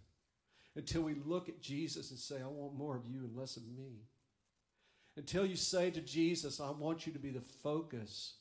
until 0.76 1.00
we 1.00 1.14
look 1.14 1.49
at 1.49 1.62
Jesus 1.62 2.11
and 2.11 2.21
say, 2.21 2.37
I 2.37 2.47
want 2.47 2.76
more 2.76 2.97
of 2.97 3.06
you 3.06 3.21
and 3.21 3.35
less 3.35 3.56
of 3.56 3.66
me. 3.66 4.04
Until 5.16 5.47
you 5.47 5.56
say 5.56 5.90
to 5.90 6.02
Jesus, 6.02 6.61
I 6.61 6.71
want 6.71 7.06
you 7.06 7.14
to 7.14 7.18
be 7.18 7.30
the 7.30 7.40
focus 7.40 8.35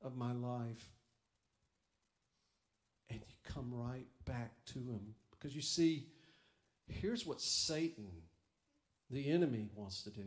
of 0.00 0.16
my 0.16 0.32
life. 0.32 0.88
Come 3.44 3.72
right 3.72 4.06
back 4.24 4.52
to 4.66 4.78
him. 4.78 5.14
Because 5.30 5.54
you 5.54 5.62
see, 5.62 6.06
here's 6.86 7.26
what 7.26 7.40
Satan, 7.40 8.10
the 9.10 9.30
enemy, 9.30 9.68
wants 9.74 10.02
to 10.02 10.10
do. 10.10 10.26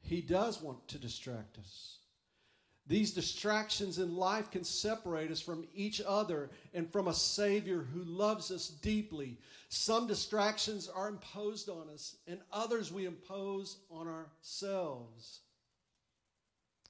He 0.00 0.20
does 0.20 0.60
want 0.60 0.88
to 0.88 0.98
distract 0.98 1.58
us. 1.58 1.98
These 2.88 3.12
distractions 3.12 3.98
in 3.98 4.16
life 4.16 4.50
can 4.50 4.64
separate 4.64 5.30
us 5.30 5.40
from 5.40 5.64
each 5.72 6.02
other 6.04 6.50
and 6.74 6.90
from 6.90 7.06
a 7.06 7.14
Savior 7.14 7.78
who 7.78 8.02
loves 8.02 8.50
us 8.50 8.68
deeply. 8.68 9.38
Some 9.68 10.08
distractions 10.08 10.88
are 10.88 11.08
imposed 11.08 11.68
on 11.68 11.88
us, 11.88 12.16
and 12.26 12.40
others 12.52 12.92
we 12.92 13.06
impose 13.06 13.76
on 13.88 14.08
ourselves. 14.08 15.41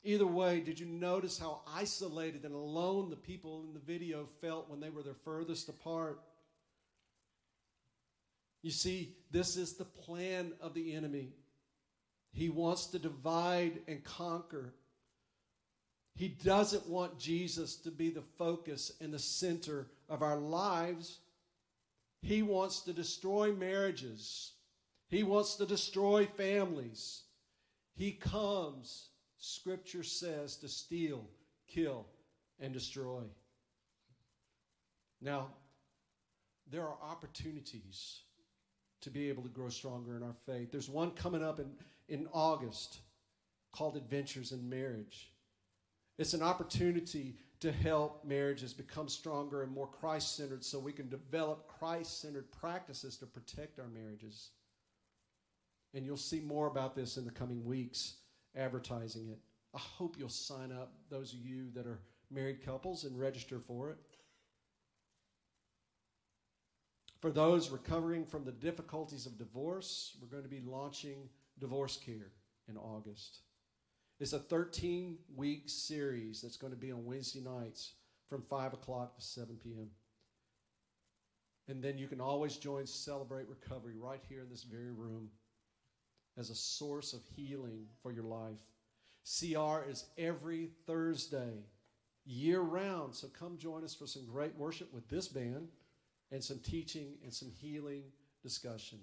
Either 0.05 0.27
way, 0.27 0.61
did 0.61 0.81
you 0.81 0.87
notice 0.87 1.39
how 1.39 1.61
isolated 1.73 2.45
and 2.45 2.55
alone 2.55 3.09
the 3.09 3.17
people 3.17 3.65
in 3.67 3.73
the 3.73 3.81
video 3.81 4.27
felt 4.41 4.69
when 4.69 4.81
they 4.81 4.91
were 4.91 5.03
their 5.03 5.15
furthest 5.15 5.69
apart? 5.69 6.21
You 8.63 8.71
see, 8.71 9.17
this 9.31 9.57
is 9.57 9.75
the 9.75 9.85
plan 9.85 10.53
of 10.61 10.75
the 10.75 10.95
enemy. 10.95 11.35
He 12.33 12.49
wants 12.49 12.87
to 12.87 12.99
divide 12.99 13.81
and 13.87 14.03
conquer. 14.03 14.75
He 16.15 16.29
doesn't 16.29 16.89
want 16.89 17.19
Jesus 17.19 17.77
to 17.77 17.91
be 17.91 18.11
the 18.11 18.23
focus 18.23 18.93
and 19.01 19.13
the 19.13 19.19
center 19.19 19.89
of 20.09 20.23
our 20.23 20.37
lives. 20.37 21.19
He 22.23 22.43
wants 22.43 22.81
to 22.83 22.93
destroy 22.93 23.53
marriages. 23.53 24.53
He 25.09 25.23
wants 25.23 25.57
to 25.57 25.67
destroy 25.67 26.27
families. 26.27 27.23
He 27.95 28.13
comes, 28.13 29.09
Scripture 29.45 30.05
says, 30.05 30.57
to 30.59 30.69
steal, 30.69 31.25
kill, 31.67 32.07
and 32.61 32.73
destroy. 32.73 33.25
Now, 35.21 35.49
there 36.71 36.83
are 36.83 36.97
opportunities 37.03 38.21
to 39.01 39.11
be 39.11 39.29
able 39.29 39.43
to 39.43 39.49
grow 39.49 39.69
stronger 39.69 40.17
in 40.17 40.23
our 40.23 40.37
faith. 40.47 40.71
There's 40.71 40.89
one 40.89 41.11
coming 41.11 41.43
up 41.43 41.59
in, 41.59 41.73
in 42.09 42.29
August 42.33 42.99
called 43.73 43.97
Adventures 43.97 44.53
in 44.53 44.71
Marriage. 44.71 45.33
It's 46.19 46.35
an 46.35 46.43
opportunity 46.43 47.35
to 47.59 47.73
help 47.73 48.25
marriages 48.25 48.73
become 48.73 49.09
stronger 49.09 49.65
and 49.65 49.73
more 49.73 49.89
Christ 49.89 50.37
centered 50.37 50.65
so 50.65 50.79
we 50.79 50.93
can 50.93 51.09
develop 51.09 51.67
Christ 51.67 52.21
centered 52.21 52.53
practices 52.53 53.17
to 53.17 53.27
protect 53.27 53.81
our 53.81 53.89
marriages. 53.89 54.51
And 55.95 56.07
you'll 56.07 56.17
see 56.17 56.39
more 56.39 56.69
about 56.69 56.95
this 56.95 57.17
in 57.17 57.25
the 57.25 57.33
coming 57.33 57.65
weeks, 57.65 58.15
advertising 58.57 59.29
it. 59.29 59.39
I 59.75 59.79
hope 59.79 60.17
you'll 60.19 60.29
sign 60.29 60.71
up, 60.73 60.93
those 61.11 61.33
of 61.33 61.47
you 61.47 61.71
that 61.75 61.87
are 61.87 62.01
married 62.31 62.65
couples, 62.65 63.05
and 63.05 63.19
register 63.19 63.59
for 63.59 63.91
it. 63.91 63.99
For 67.21 67.31
those 67.31 67.71
recovering 67.71 68.25
from 68.27 68.45
the 68.45 68.53
difficulties 68.53 69.27
of 69.27 69.39
divorce, 69.39 70.17
we're 70.21 70.29
going 70.29 70.43
to 70.43 70.49
be 70.49 70.61
launching 70.67 71.29
Divorce 71.59 71.97
Care 71.97 72.33
in 72.69 72.77
August. 72.77 73.39
It's 74.19 74.33
a 74.33 74.39
13 74.39 75.19
week 75.37 75.71
series 75.71 76.41
that's 76.41 76.57
going 76.57 76.73
to 76.73 76.79
be 76.79 76.93
on 76.93 77.05
Wednesday 77.05 77.41
nights 77.41 77.95
from 78.29 78.43
5 78.43 78.75
o'clock 78.75 79.15
to 79.17 79.23
7 79.23 79.57
p.m. 79.63 79.89
And 81.69 81.83
then 81.83 81.97
you 81.97 82.09
can 82.09 82.21
always 82.21 82.57
join 82.57 82.87
Celebrate 82.87 83.49
Recovery 83.49 83.95
right 83.97 84.21
here 84.29 84.43
in 84.43 84.49
this 84.51 84.65
very 84.65 84.91
room 84.91 85.29
as 86.39 86.51
a 86.51 86.55
source 86.55 87.13
of 87.13 87.21
healing 87.37 87.87
for 88.03 88.13
your 88.13 88.25
life. 88.25 88.59
CR 89.25 89.89
is 89.89 90.07
every 90.19 90.71
Thursday, 90.87 91.65
year 92.25 92.61
round. 92.61 93.15
So 93.15 93.29
come 93.29 93.59
join 93.59 93.85
us 93.85 93.95
for 93.95 94.07
some 94.07 94.27
great 94.27 94.57
worship 94.57 94.93
with 94.93 95.09
this 95.09 95.29
band 95.29 95.69
and 96.31 96.43
some 96.43 96.59
teaching 96.61 97.15
and 97.23 97.33
some 97.33 97.51
healing 97.51 98.03
discussion. 98.43 98.99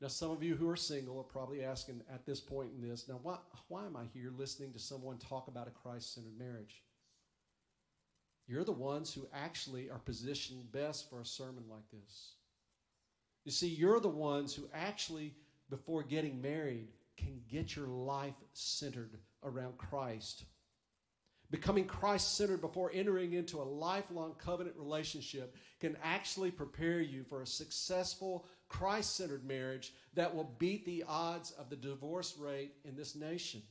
Now, 0.00 0.08
some 0.08 0.30
of 0.30 0.42
you 0.42 0.56
who 0.56 0.68
are 0.68 0.76
single 0.76 1.18
are 1.18 1.22
probably 1.22 1.64
asking 1.64 2.02
at 2.12 2.26
this 2.26 2.40
point 2.40 2.70
in 2.76 2.86
this, 2.86 3.08
now, 3.08 3.20
why, 3.22 3.38
why 3.68 3.86
am 3.86 3.96
I 3.96 4.04
here 4.12 4.32
listening 4.36 4.72
to 4.72 4.78
someone 4.78 5.18
talk 5.18 5.48
about 5.48 5.68
a 5.68 5.70
Christ 5.70 6.14
centered 6.14 6.36
marriage? 6.38 6.82
You're 8.46 8.64
the 8.64 8.72
ones 8.72 9.14
who 9.14 9.26
actually 9.32 9.88
are 9.88 10.00
positioned 10.00 10.70
best 10.72 11.08
for 11.08 11.20
a 11.20 11.24
sermon 11.24 11.64
like 11.70 11.88
this. 11.90 12.32
You 13.44 13.52
see, 13.52 13.68
you're 13.68 14.00
the 14.00 14.08
ones 14.08 14.54
who 14.54 14.68
actually, 14.74 15.32
before 15.76 16.02
getting 16.02 16.40
married, 16.40 16.88
can 17.16 17.40
get 17.48 17.76
your 17.76 17.88
life 17.88 18.34
centered 18.52 19.18
around 19.42 19.78
Christ 19.78 20.44
Becoming 21.54 21.84
Christ 21.84 22.36
centered 22.36 22.60
before 22.60 22.90
entering 22.92 23.34
into 23.34 23.60
a 23.60 23.62
lifelong 23.62 24.34
covenant 24.38 24.76
relationship 24.76 25.54
can 25.78 25.96
actually 26.02 26.50
prepare 26.50 27.00
you 27.00 27.22
for 27.22 27.42
a 27.42 27.46
successful 27.46 28.46
Christ 28.68 29.16
centered 29.16 29.44
marriage 29.44 29.92
that 30.14 30.34
will 30.34 30.52
beat 30.58 30.84
the 30.84 31.04
odds 31.06 31.52
of 31.52 31.70
the 31.70 31.76
divorce 31.76 32.36
rate 32.38 32.72
in 32.84 32.96
this 32.96 33.14
nation. 33.14 33.62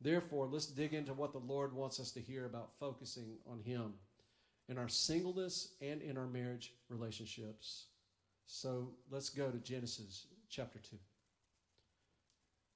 Therefore, 0.00 0.46
let's 0.46 0.66
dig 0.66 0.94
into 0.94 1.12
what 1.12 1.32
the 1.32 1.38
Lord 1.38 1.72
wants 1.74 1.98
us 1.98 2.12
to 2.12 2.20
hear 2.20 2.46
about 2.46 2.78
focusing 2.78 3.38
on 3.50 3.58
Him 3.58 3.94
in 4.68 4.78
our 4.78 4.88
singleness 4.88 5.74
and 5.80 6.02
in 6.02 6.16
our 6.16 6.28
marriage 6.28 6.72
relationships. 6.88 7.86
So 8.46 8.90
let's 9.10 9.28
go 9.28 9.50
to 9.50 9.58
Genesis 9.58 10.26
chapter 10.52 10.78
2. 10.78 10.96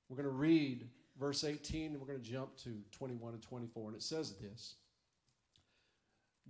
We're 0.09 0.17
going 0.17 0.29
to 0.29 0.35
read 0.35 0.89
verse 1.21 1.45
18, 1.45 1.93
and 1.93 2.01
we're 2.01 2.07
going 2.07 2.21
to 2.21 2.31
jump 2.31 2.57
to 2.59 2.71
21 2.93 3.35
and 3.35 3.43
24. 3.43 3.89
And 3.89 3.97
it 3.97 4.03
says 4.03 4.35
this 4.41 4.77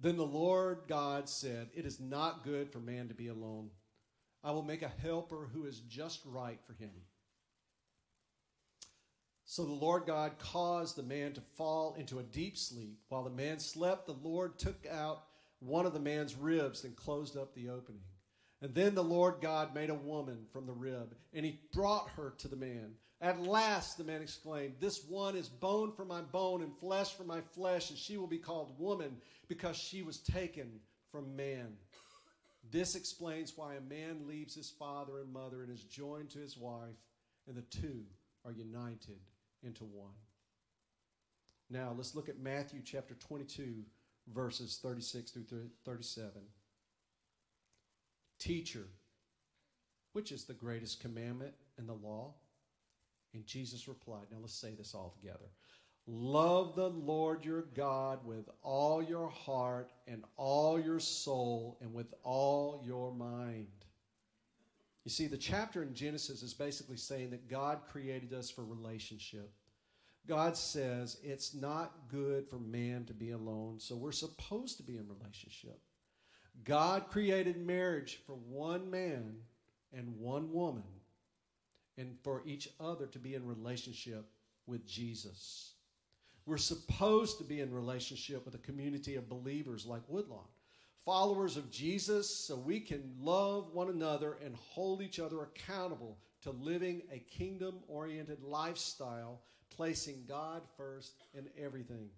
Then 0.00 0.16
the 0.16 0.24
Lord 0.24 0.82
God 0.88 1.28
said, 1.28 1.68
It 1.74 1.84
is 1.84 1.98
not 1.98 2.44
good 2.44 2.70
for 2.70 2.78
man 2.78 3.08
to 3.08 3.14
be 3.14 3.28
alone. 3.28 3.70
I 4.44 4.52
will 4.52 4.62
make 4.62 4.82
a 4.82 4.92
helper 5.02 5.48
who 5.52 5.64
is 5.64 5.80
just 5.80 6.20
right 6.24 6.60
for 6.64 6.74
him. 6.74 6.92
So 9.44 9.64
the 9.64 9.72
Lord 9.72 10.06
God 10.06 10.38
caused 10.38 10.96
the 10.96 11.02
man 11.02 11.32
to 11.32 11.40
fall 11.56 11.94
into 11.98 12.20
a 12.20 12.24
deep 12.24 12.56
sleep. 12.56 12.98
While 13.08 13.24
the 13.24 13.30
man 13.30 13.58
slept, 13.58 14.06
the 14.06 14.16
Lord 14.22 14.58
took 14.58 14.86
out 14.86 15.24
one 15.60 15.86
of 15.86 15.92
the 15.92 16.00
man's 16.00 16.36
ribs 16.36 16.84
and 16.84 16.94
closed 16.94 17.36
up 17.36 17.54
the 17.54 17.68
opening. 17.68 18.02
And 18.62 18.74
then 18.74 18.94
the 18.94 19.04
Lord 19.04 19.36
God 19.40 19.74
made 19.74 19.90
a 19.90 19.94
woman 19.94 20.46
from 20.52 20.66
the 20.66 20.72
rib, 20.72 21.14
and 21.34 21.44
he 21.44 21.60
brought 21.72 22.08
her 22.16 22.34
to 22.38 22.48
the 22.48 22.56
man. 22.56 22.94
At 23.20 23.40
last, 23.40 23.96
the 23.96 24.04
man 24.04 24.22
exclaimed, 24.22 24.74
This 24.80 25.04
one 25.04 25.36
is 25.36 25.48
bone 25.48 25.92
for 25.92 26.04
my 26.04 26.20
bone 26.20 26.62
and 26.62 26.76
flesh 26.76 27.14
for 27.14 27.24
my 27.24 27.40
flesh, 27.40 27.90
and 27.90 27.98
she 27.98 28.16
will 28.16 28.26
be 28.26 28.38
called 28.38 28.78
woman 28.78 29.16
because 29.48 29.76
she 29.76 30.02
was 30.02 30.18
taken 30.18 30.80
from 31.10 31.36
man. 31.36 31.76
This 32.70 32.94
explains 32.94 33.56
why 33.56 33.74
a 33.74 33.80
man 33.80 34.26
leaves 34.26 34.54
his 34.54 34.70
father 34.70 35.20
and 35.20 35.32
mother 35.32 35.62
and 35.62 35.70
is 35.70 35.84
joined 35.84 36.30
to 36.30 36.38
his 36.38 36.56
wife, 36.56 36.96
and 37.46 37.56
the 37.56 37.62
two 37.62 38.04
are 38.44 38.52
united 38.52 39.20
into 39.62 39.84
one. 39.84 40.14
Now, 41.70 41.94
let's 41.96 42.14
look 42.14 42.28
at 42.28 42.38
Matthew 42.38 42.80
chapter 42.84 43.14
22, 43.14 43.82
verses 44.32 44.78
36 44.82 45.30
through 45.30 45.70
37. 45.84 46.30
Teacher, 48.38 48.86
which 50.12 50.32
is 50.32 50.44
the 50.44 50.54
greatest 50.54 51.00
commandment 51.00 51.54
in 51.78 51.86
the 51.86 51.94
law? 51.94 52.34
And 53.34 53.46
Jesus 53.46 53.88
replied, 53.88 54.26
Now 54.30 54.38
let's 54.40 54.54
say 54.54 54.74
this 54.76 54.94
all 54.94 55.14
together. 55.20 55.50
Love 56.06 56.76
the 56.76 56.88
Lord 56.88 57.44
your 57.44 57.62
God 57.74 58.24
with 58.24 58.48
all 58.62 59.02
your 59.02 59.28
heart 59.28 59.90
and 60.06 60.22
all 60.36 60.78
your 60.80 61.00
soul 61.00 61.78
and 61.80 61.92
with 61.92 62.14
all 62.22 62.80
your 62.84 63.12
mind. 63.12 63.66
You 65.04 65.10
see, 65.10 65.26
the 65.26 65.36
chapter 65.36 65.82
in 65.82 65.94
Genesis 65.94 66.42
is 66.42 66.54
basically 66.54 66.96
saying 66.96 67.30
that 67.30 67.48
God 67.48 67.80
created 67.90 68.32
us 68.32 68.50
for 68.50 68.64
relationship. 68.64 69.50
God 70.26 70.56
says 70.56 71.18
it's 71.22 71.54
not 71.54 71.92
good 72.08 72.48
for 72.48 72.58
man 72.58 73.04
to 73.04 73.14
be 73.14 73.30
alone, 73.30 73.78
so 73.78 73.96
we're 73.96 74.12
supposed 74.12 74.76
to 74.78 74.82
be 74.82 74.96
in 74.96 75.06
relationship. 75.08 75.80
God 76.64 77.08
created 77.10 77.56
marriage 77.56 78.20
for 78.26 78.34
one 78.34 78.90
man 78.90 79.36
and 79.92 80.18
one 80.18 80.52
woman 80.52 80.82
and 81.98 82.16
for 82.22 82.42
each 82.44 82.68
other 82.80 83.06
to 83.06 83.18
be 83.18 83.34
in 83.34 83.46
relationship 83.46 84.26
with 84.66 84.86
Jesus. 84.86 85.72
We're 86.44 86.56
supposed 86.58 87.38
to 87.38 87.44
be 87.44 87.60
in 87.60 87.72
relationship 87.72 88.44
with 88.44 88.54
a 88.54 88.58
community 88.58 89.16
of 89.16 89.28
believers 89.28 89.86
like 89.86 90.02
Woodlawn, 90.08 90.46
followers 91.04 91.56
of 91.56 91.70
Jesus, 91.70 92.28
so 92.28 92.56
we 92.56 92.80
can 92.80 93.14
love 93.18 93.72
one 93.72 93.88
another 93.88 94.38
and 94.44 94.54
hold 94.56 95.02
each 95.02 95.18
other 95.18 95.42
accountable 95.42 96.18
to 96.42 96.50
living 96.50 97.02
a 97.12 97.18
kingdom 97.18 97.76
oriented 97.88 98.42
lifestyle, 98.42 99.40
placing 99.70 100.24
God 100.28 100.62
first 100.76 101.14
in 101.34 101.48
everything. 101.60 102.10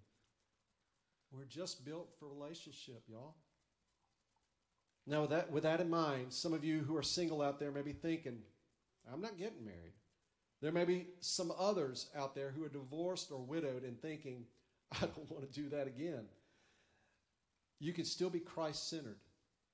We're 1.31 1.45
just 1.45 1.85
built 1.85 2.09
for 2.19 2.27
relationship, 2.27 3.03
y'all. 3.07 3.35
Now, 5.09 5.21
with 5.21 5.31
that, 5.31 5.51
with 5.51 5.63
that 5.63 5.81
in 5.81 5.89
mind, 5.89 6.31
some 6.31 6.53
of 6.53 6.63
you 6.63 6.81
who 6.81 6.95
are 6.95 7.01
single 7.01 7.41
out 7.41 7.59
there 7.59 7.71
may 7.71 7.81
be 7.81 7.93
thinking, 7.93 8.37
I'm 9.11 9.21
not 9.21 9.39
getting 9.39 9.65
married. 9.65 9.93
There 10.61 10.71
may 10.71 10.85
be 10.85 11.07
some 11.19 11.51
others 11.57 12.11
out 12.15 12.35
there 12.35 12.51
who 12.51 12.63
are 12.63 12.69
divorced 12.69 13.31
or 13.31 13.39
widowed 13.39 13.83
and 13.83 13.99
thinking, 13.99 14.45
I 14.91 14.99
don't 14.99 15.31
want 15.31 15.51
to 15.51 15.61
do 15.61 15.67
that 15.69 15.87
again. 15.87 16.25
You 17.79 17.91
can 17.91 18.05
still 18.05 18.29
be 18.29 18.39
Christ 18.39 18.87
centered 18.87 19.17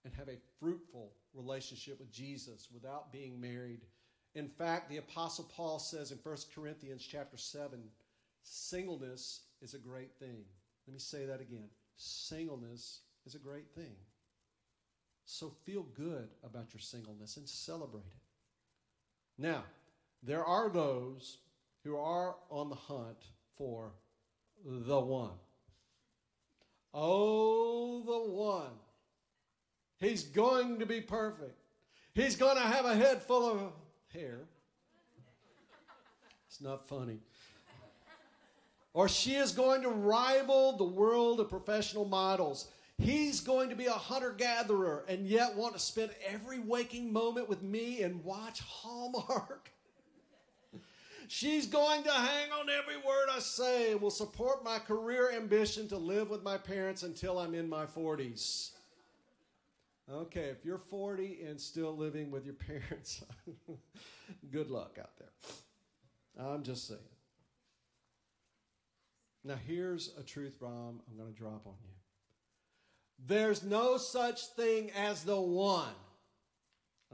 and 0.05 0.13
have 0.13 0.29
a 0.29 0.39
fruitful 0.61 1.11
relationship 1.33 1.99
with 1.99 2.13
Jesus 2.13 2.69
without 2.73 3.11
being 3.11 3.41
married. 3.41 3.81
In 4.35 4.47
fact, 4.47 4.89
the 4.89 4.97
apostle 4.97 5.51
Paul 5.53 5.79
says 5.79 6.11
in 6.11 6.19
1 6.23 6.37
Corinthians 6.55 7.05
chapter 7.05 7.35
7, 7.35 7.77
singleness 8.41 9.41
is 9.61 9.73
a 9.73 9.79
great 9.79 10.13
thing. 10.17 10.45
Let 10.87 10.93
me 10.93 10.99
say 10.99 11.25
that 11.25 11.41
again. 11.41 11.67
Singleness 11.97 13.01
is 13.25 13.35
a 13.35 13.39
great 13.39 13.67
thing. 13.75 13.95
So 15.25 15.51
feel 15.65 15.83
good 15.95 16.29
about 16.43 16.73
your 16.73 16.81
singleness 16.81 17.37
and 17.37 17.49
celebrate 17.49 18.01
it. 18.01 19.41
Now, 19.41 19.63
there 20.23 20.45
are 20.45 20.69
those 20.69 21.39
who 21.83 21.97
are 21.97 22.35
on 22.49 22.69
the 22.69 22.75
hunt 22.75 23.17
for 23.57 23.91
the 24.63 24.99
one. 24.99 25.37
Oh, 26.93 28.01
the 28.05 28.31
one. 28.31 28.71
He's 29.97 30.23
going 30.23 30.79
to 30.79 30.85
be 30.85 31.01
perfect. 31.01 31.57
He's 32.13 32.35
going 32.35 32.55
to 32.55 32.63
have 32.63 32.85
a 32.85 32.95
head 32.95 33.21
full 33.21 33.45
of 33.45 33.73
hair. 34.13 34.39
It's 36.47 36.61
not 36.61 36.87
funny. 36.87 37.19
Or 38.93 39.09
she 39.09 39.35
is 39.35 39.51
going 39.51 39.81
to 39.81 39.89
rival 39.89 40.77
the 40.77 40.85
world 40.85 41.41
of 41.41 41.49
professional 41.49 42.05
models. 42.05 42.69
He's 42.97 43.41
going 43.41 43.69
to 43.69 43.75
be 43.75 43.87
a 43.87 43.91
hunter 43.91 44.31
gatherer 44.31 45.03
and 45.07 45.27
yet 45.27 45.55
want 45.55 45.73
to 45.73 45.79
spend 45.79 46.11
every 46.25 46.59
waking 46.59 47.11
moment 47.11 47.49
with 47.49 47.61
me 47.61 48.01
and 48.01 48.23
watch 48.23 48.61
Hallmark. 48.61 49.69
She's 51.27 51.67
going 51.67 52.03
to 52.03 52.11
hang 52.11 52.51
on 52.51 52.69
every 52.69 52.97
word 52.97 53.27
I 53.31 53.39
say 53.39 53.91
and 53.91 54.01
will 54.01 54.11
support 54.11 54.63
my 54.63 54.79
career 54.79 55.31
ambition 55.31 55.89
to 55.89 55.97
live 55.97 56.29
with 56.29 56.43
my 56.43 56.57
parents 56.57 57.03
until 57.03 57.37
I'm 57.37 57.53
in 57.53 57.67
my 57.67 57.85
40s. 57.85 58.71
Okay, 60.11 60.45
if 60.45 60.63
you're 60.63 60.77
40 60.77 61.41
and 61.47 61.59
still 61.59 61.95
living 61.97 62.31
with 62.31 62.45
your 62.45 62.53
parents, 62.89 63.23
good 64.51 64.69
luck 64.69 64.97
out 64.99 65.17
there. 65.17 66.45
I'm 66.45 66.63
just 66.63 66.87
saying. 66.87 66.99
Now, 69.43 69.55
here's 69.67 70.11
a 70.17 70.23
truth 70.23 70.59
bomb 70.59 71.01
I'm 71.09 71.17
going 71.17 71.33
to 71.33 71.37
drop 71.37 71.67
on 71.67 71.75
you. 71.83 72.04
There's 73.19 73.63
no 73.63 73.97
such 73.97 74.47
thing 74.47 74.91
as 74.91 75.23
the 75.23 75.39
one. 75.39 75.95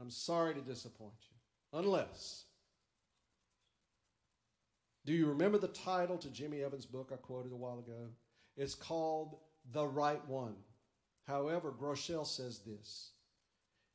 I'm 0.00 0.10
sorry 0.10 0.54
to 0.54 0.60
disappoint 0.60 1.14
you. 1.20 1.78
Unless. 1.78 2.44
Do 5.04 5.12
you 5.12 5.26
remember 5.26 5.58
the 5.58 5.68
title 5.68 6.18
to 6.18 6.30
Jimmy 6.30 6.62
Evans' 6.62 6.86
book 6.86 7.10
I 7.12 7.16
quoted 7.16 7.52
a 7.52 7.56
while 7.56 7.78
ago? 7.78 8.08
It's 8.56 8.74
called 8.74 9.36
The 9.72 9.86
Right 9.86 10.24
One. 10.28 10.54
However, 11.26 11.72
Groeschel 11.72 12.26
says 12.26 12.60
this 12.60 13.12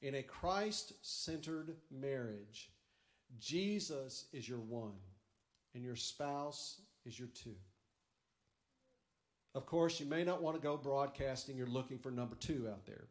In 0.02 0.16
a 0.16 0.24
Christ 0.24 0.94
centered 1.02 1.76
marriage, 1.92 2.72
Jesus 3.40 4.28
is 4.34 4.48
your 4.48 4.60
one, 4.60 4.96
and 5.76 5.84
your 5.84 5.96
spouse 5.96 6.82
is 7.06 7.20
your 7.20 7.30
two. 7.30 7.56
Of 9.58 9.66
course, 9.66 10.00
you 10.00 10.06
may 10.06 10.24
not 10.24 10.40
want 10.40 10.56
to 10.56 10.62
go 10.62 10.78
broadcasting, 10.78 11.58
you're 11.58 11.66
looking 11.66 11.98
for 11.98 12.12
number 12.12 12.36
two 12.36 12.68
out 12.70 12.86
there. 12.86 13.06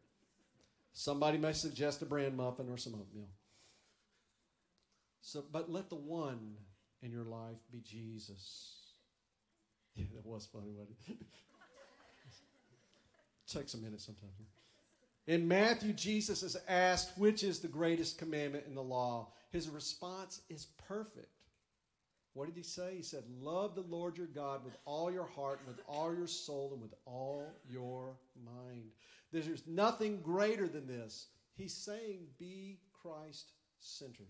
Somebody 0.93 1.37
may 1.37 1.51
suggest 1.51 2.01
a 2.01 2.05
bran 2.05 2.37
muffin 2.37 2.69
or 2.69 2.77
some 2.77 2.93
oatmeal. 2.93 3.27
So, 5.19 5.43
but 5.51 5.69
let 5.69 5.89
the 5.89 5.97
one 5.97 6.55
in 7.01 7.11
your 7.11 7.25
life 7.25 7.57
be 7.69 7.81
Jesus. 7.81 8.77
Yeah, 9.93 10.05
that 10.15 10.25
was 10.25 10.45
funny, 10.45 10.71
wasn't 10.71 10.95
it? 11.09 11.17
takes 13.53 13.73
a 13.73 13.77
minute 13.77 13.99
sometimes. 13.99 14.31
In 15.27 15.49
Matthew, 15.49 15.91
Jesus 15.91 16.43
is 16.43 16.55
asked, 16.69 17.17
which 17.17 17.43
is 17.43 17.59
the 17.59 17.67
greatest 17.67 18.17
commandment 18.17 18.63
in 18.67 18.73
the 18.73 18.81
law? 18.81 19.33
His 19.49 19.67
response 19.67 20.39
is 20.49 20.67
perfect. 20.87 21.27
What 22.33 22.45
did 22.47 22.55
he 22.55 22.63
say? 22.63 22.95
He 22.97 23.03
said, 23.03 23.23
Love 23.41 23.75
the 23.75 23.81
Lord 23.81 24.17
your 24.17 24.27
God 24.27 24.63
with 24.63 24.77
all 24.85 25.11
your 25.11 25.25
heart, 25.25 25.61
with 25.67 25.79
all 25.87 26.13
your 26.13 26.27
soul, 26.27 26.71
and 26.73 26.81
with 26.81 26.93
all 27.05 27.51
your 27.69 28.15
mind. 28.45 28.91
There's 29.31 29.67
nothing 29.67 30.21
greater 30.21 30.67
than 30.67 30.87
this. 30.87 31.27
He's 31.55 31.73
saying, 31.73 32.27
Be 32.37 32.79
Christ 33.01 33.51
centered. 33.79 34.27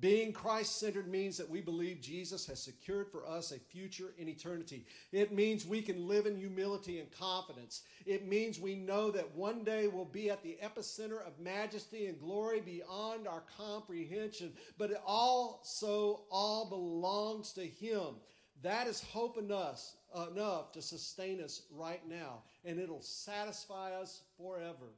Being 0.00 0.32
Christ 0.32 0.80
centered 0.80 1.08
means 1.08 1.36
that 1.36 1.50
we 1.50 1.60
believe 1.60 2.00
Jesus 2.00 2.46
has 2.46 2.62
secured 2.62 3.08
for 3.12 3.26
us 3.28 3.52
a 3.52 3.58
future 3.58 4.14
in 4.16 4.28
eternity. 4.28 4.86
It 5.12 5.30
means 5.30 5.66
we 5.66 5.82
can 5.82 6.08
live 6.08 6.24
in 6.24 6.36
humility 6.36 7.00
and 7.00 7.10
confidence. 7.10 7.82
It 8.06 8.26
means 8.26 8.58
we 8.58 8.76
know 8.76 9.10
that 9.10 9.36
one 9.36 9.62
day 9.62 9.88
we'll 9.88 10.06
be 10.06 10.30
at 10.30 10.42
the 10.42 10.56
epicenter 10.62 11.26
of 11.26 11.38
majesty 11.38 12.06
and 12.06 12.18
glory 12.18 12.60
beyond 12.60 13.28
our 13.28 13.42
comprehension, 13.58 14.54
but 14.78 14.90
it 14.90 15.02
also 15.04 16.22
all 16.30 16.70
belongs 16.70 17.52
to 17.52 17.66
Him. 17.66 18.14
That 18.62 18.86
is 18.86 19.02
hope 19.02 19.36
enough, 19.36 19.82
enough 20.30 20.72
to 20.72 20.82
sustain 20.82 21.42
us 21.42 21.62
right 21.70 22.06
now, 22.08 22.42
and 22.64 22.78
it'll 22.78 23.02
satisfy 23.02 23.92
us 23.92 24.22
forever. 24.38 24.94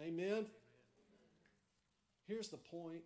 Amen? 0.00 0.46
Here's 2.26 2.48
the 2.48 2.56
point 2.58 3.02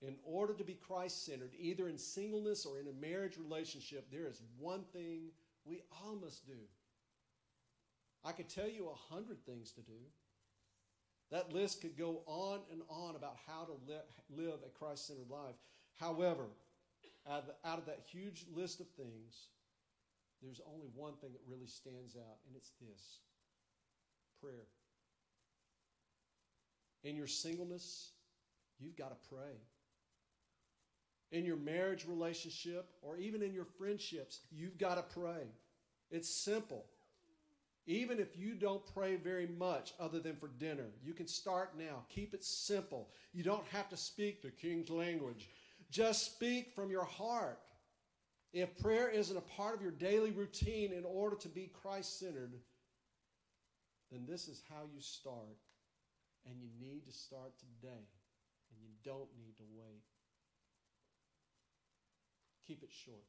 in 0.00 0.14
order 0.24 0.54
to 0.54 0.64
be 0.64 0.74
Christ 0.74 1.26
centered, 1.26 1.52
either 1.58 1.88
in 1.88 1.98
singleness 1.98 2.64
or 2.64 2.78
in 2.78 2.86
a 2.86 2.92
marriage 2.92 3.36
relationship, 3.36 4.06
there 4.10 4.26
is 4.26 4.40
one 4.58 4.84
thing 4.92 5.30
we 5.64 5.82
all 5.90 6.16
must 6.16 6.46
do. 6.46 6.58
I 8.24 8.32
could 8.32 8.48
tell 8.48 8.68
you 8.68 8.88
a 8.88 9.14
hundred 9.14 9.44
things 9.44 9.72
to 9.72 9.80
do. 9.80 9.98
That 11.30 11.52
list 11.52 11.82
could 11.82 11.96
go 11.96 12.22
on 12.26 12.60
and 12.72 12.82
on 12.88 13.16
about 13.16 13.36
how 13.46 13.64
to 13.64 13.94
live 14.34 14.60
a 14.64 14.78
Christ 14.78 15.08
centered 15.08 15.30
life. 15.30 15.56
However, 15.98 16.44
out 17.28 17.40
of, 17.40 17.46
the, 17.46 17.68
out 17.68 17.78
of 17.78 17.86
that 17.86 18.00
huge 18.10 18.46
list 18.54 18.80
of 18.80 18.88
things, 18.90 19.48
there's 20.42 20.60
only 20.72 20.86
one 20.94 21.14
thing 21.14 21.32
that 21.32 21.42
really 21.50 21.66
stands 21.66 22.16
out, 22.16 22.38
and 22.46 22.56
it's 22.56 22.70
this 22.80 23.18
prayer. 24.40 24.68
In 27.02 27.16
your 27.16 27.26
singleness, 27.26 28.12
you've 28.78 28.96
got 28.96 29.10
to 29.10 29.28
pray 29.28 29.58
in 31.32 31.44
your 31.44 31.56
marriage 31.56 32.06
relationship 32.06 32.88
or 33.02 33.16
even 33.16 33.42
in 33.42 33.52
your 33.52 33.64
friendships, 33.64 34.40
you've 34.50 34.78
got 34.78 34.94
to 34.96 35.20
pray. 35.20 35.46
It's 36.10 36.28
simple. 36.28 36.86
Even 37.86 38.18
if 38.18 38.36
you 38.36 38.54
don't 38.54 38.84
pray 38.92 39.16
very 39.16 39.46
much 39.46 39.94
other 39.98 40.20
than 40.20 40.36
for 40.36 40.48
dinner, 40.58 40.90
you 41.02 41.14
can 41.14 41.26
start 41.26 41.70
now. 41.78 42.04
Keep 42.10 42.34
it 42.34 42.44
simple. 42.44 43.08
You 43.32 43.42
don't 43.42 43.66
have 43.68 43.88
to 43.88 43.96
speak 43.96 44.42
the 44.42 44.50
king's 44.50 44.90
language. 44.90 45.48
Just 45.90 46.34
speak 46.34 46.72
from 46.74 46.90
your 46.90 47.04
heart. 47.04 47.58
If 48.52 48.78
prayer 48.78 49.08
isn't 49.08 49.36
a 49.36 49.42
part 49.42 49.74
of 49.74 49.82
your 49.82 49.90
daily 49.90 50.30
routine 50.30 50.92
in 50.92 51.04
order 51.04 51.36
to 51.36 51.48
be 51.48 51.70
Christ 51.82 52.18
centered, 52.18 52.54
then 54.10 54.24
this 54.28 54.48
is 54.48 54.62
how 54.68 54.82
you 54.94 55.00
start. 55.00 55.56
And 56.46 56.56
you 56.60 56.68
need 56.80 57.06
to 57.06 57.12
start 57.12 57.52
today. 57.58 58.04
And 58.70 58.80
you 58.82 58.90
don't 59.02 59.28
need 59.38 59.56
to 59.58 59.64
wait. 59.74 60.02
Keep 62.68 62.82
it 62.82 62.90
short. 62.92 63.24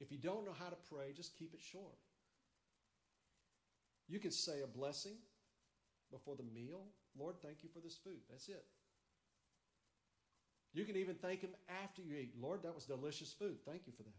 If 0.00 0.10
you 0.10 0.18
don't 0.18 0.44
know 0.44 0.54
how 0.58 0.68
to 0.68 0.76
pray, 0.92 1.12
just 1.16 1.38
keep 1.38 1.54
it 1.54 1.60
short. 1.60 1.96
You 4.08 4.18
can 4.18 4.32
say 4.32 4.62
a 4.64 4.66
blessing 4.66 5.16
before 6.10 6.34
the 6.34 6.42
meal. 6.42 6.86
Lord, 7.16 7.36
thank 7.40 7.62
you 7.62 7.68
for 7.72 7.78
this 7.78 7.96
food. 7.96 8.18
That's 8.28 8.48
it. 8.48 8.64
You 10.74 10.84
can 10.84 10.96
even 10.96 11.14
thank 11.14 11.40
Him 11.40 11.50
after 11.82 12.02
you 12.02 12.16
eat. 12.16 12.34
Lord, 12.40 12.62
that 12.64 12.74
was 12.74 12.84
delicious 12.84 13.32
food. 13.32 13.58
Thank 13.64 13.82
you 13.86 13.92
for 13.96 14.02
that. 14.02 14.10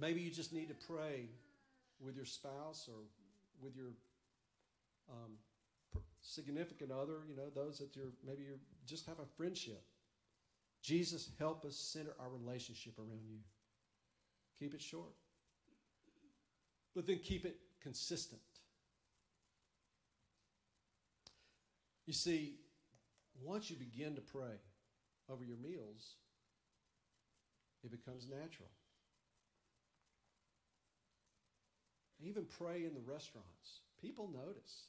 Maybe 0.00 0.20
you 0.20 0.30
just 0.30 0.52
need 0.52 0.68
to 0.68 0.86
pray 0.86 1.26
with 2.00 2.16
your 2.16 2.24
spouse 2.24 2.88
or 2.88 3.02
with 3.62 3.76
your 3.76 3.92
um, 5.10 5.32
significant 6.24 6.90
other, 6.90 7.20
you 7.28 7.36
know, 7.36 7.50
those 7.54 7.78
that 7.78 7.94
you're 7.94 8.12
maybe 8.26 8.42
you're 8.42 8.60
just 8.86 9.06
have 9.06 9.18
a 9.18 9.26
friendship. 9.36 9.84
Jesus, 10.82 11.30
help 11.38 11.64
us 11.64 11.76
center 11.76 12.14
our 12.20 12.28
relationship 12.28 12.98
around 12.98 13.24
you. 13.28 13.38
Keep 14.58 14.74
it 14.74 14.82
short, 14.82 15.14
but 16.94 17.06
then 17.06 17.18
keep 17.18 17.44
it 17.44 17.56
consistent. 17.82 18.40
You 22.06 22.12
see, 22.12 22.56
once 23.42 23.70
you 23.70 23.76
begin 23.76 24.14
to 24.14 24.20
pray 24.20 24.60
over 25.30 25.42
your 25.42 25.56
meals, 25.56 26.16
it 27.82 27.90
becomes 27.90 28.28
natural. 28.28 28.68
Even 32.20 32.44
pray 32.44 32.84
in 32.84 32.94
the 32.94 33.00
restaurants. 33.00 33.80
People 34.00 34.30
notice. 34.32 34.86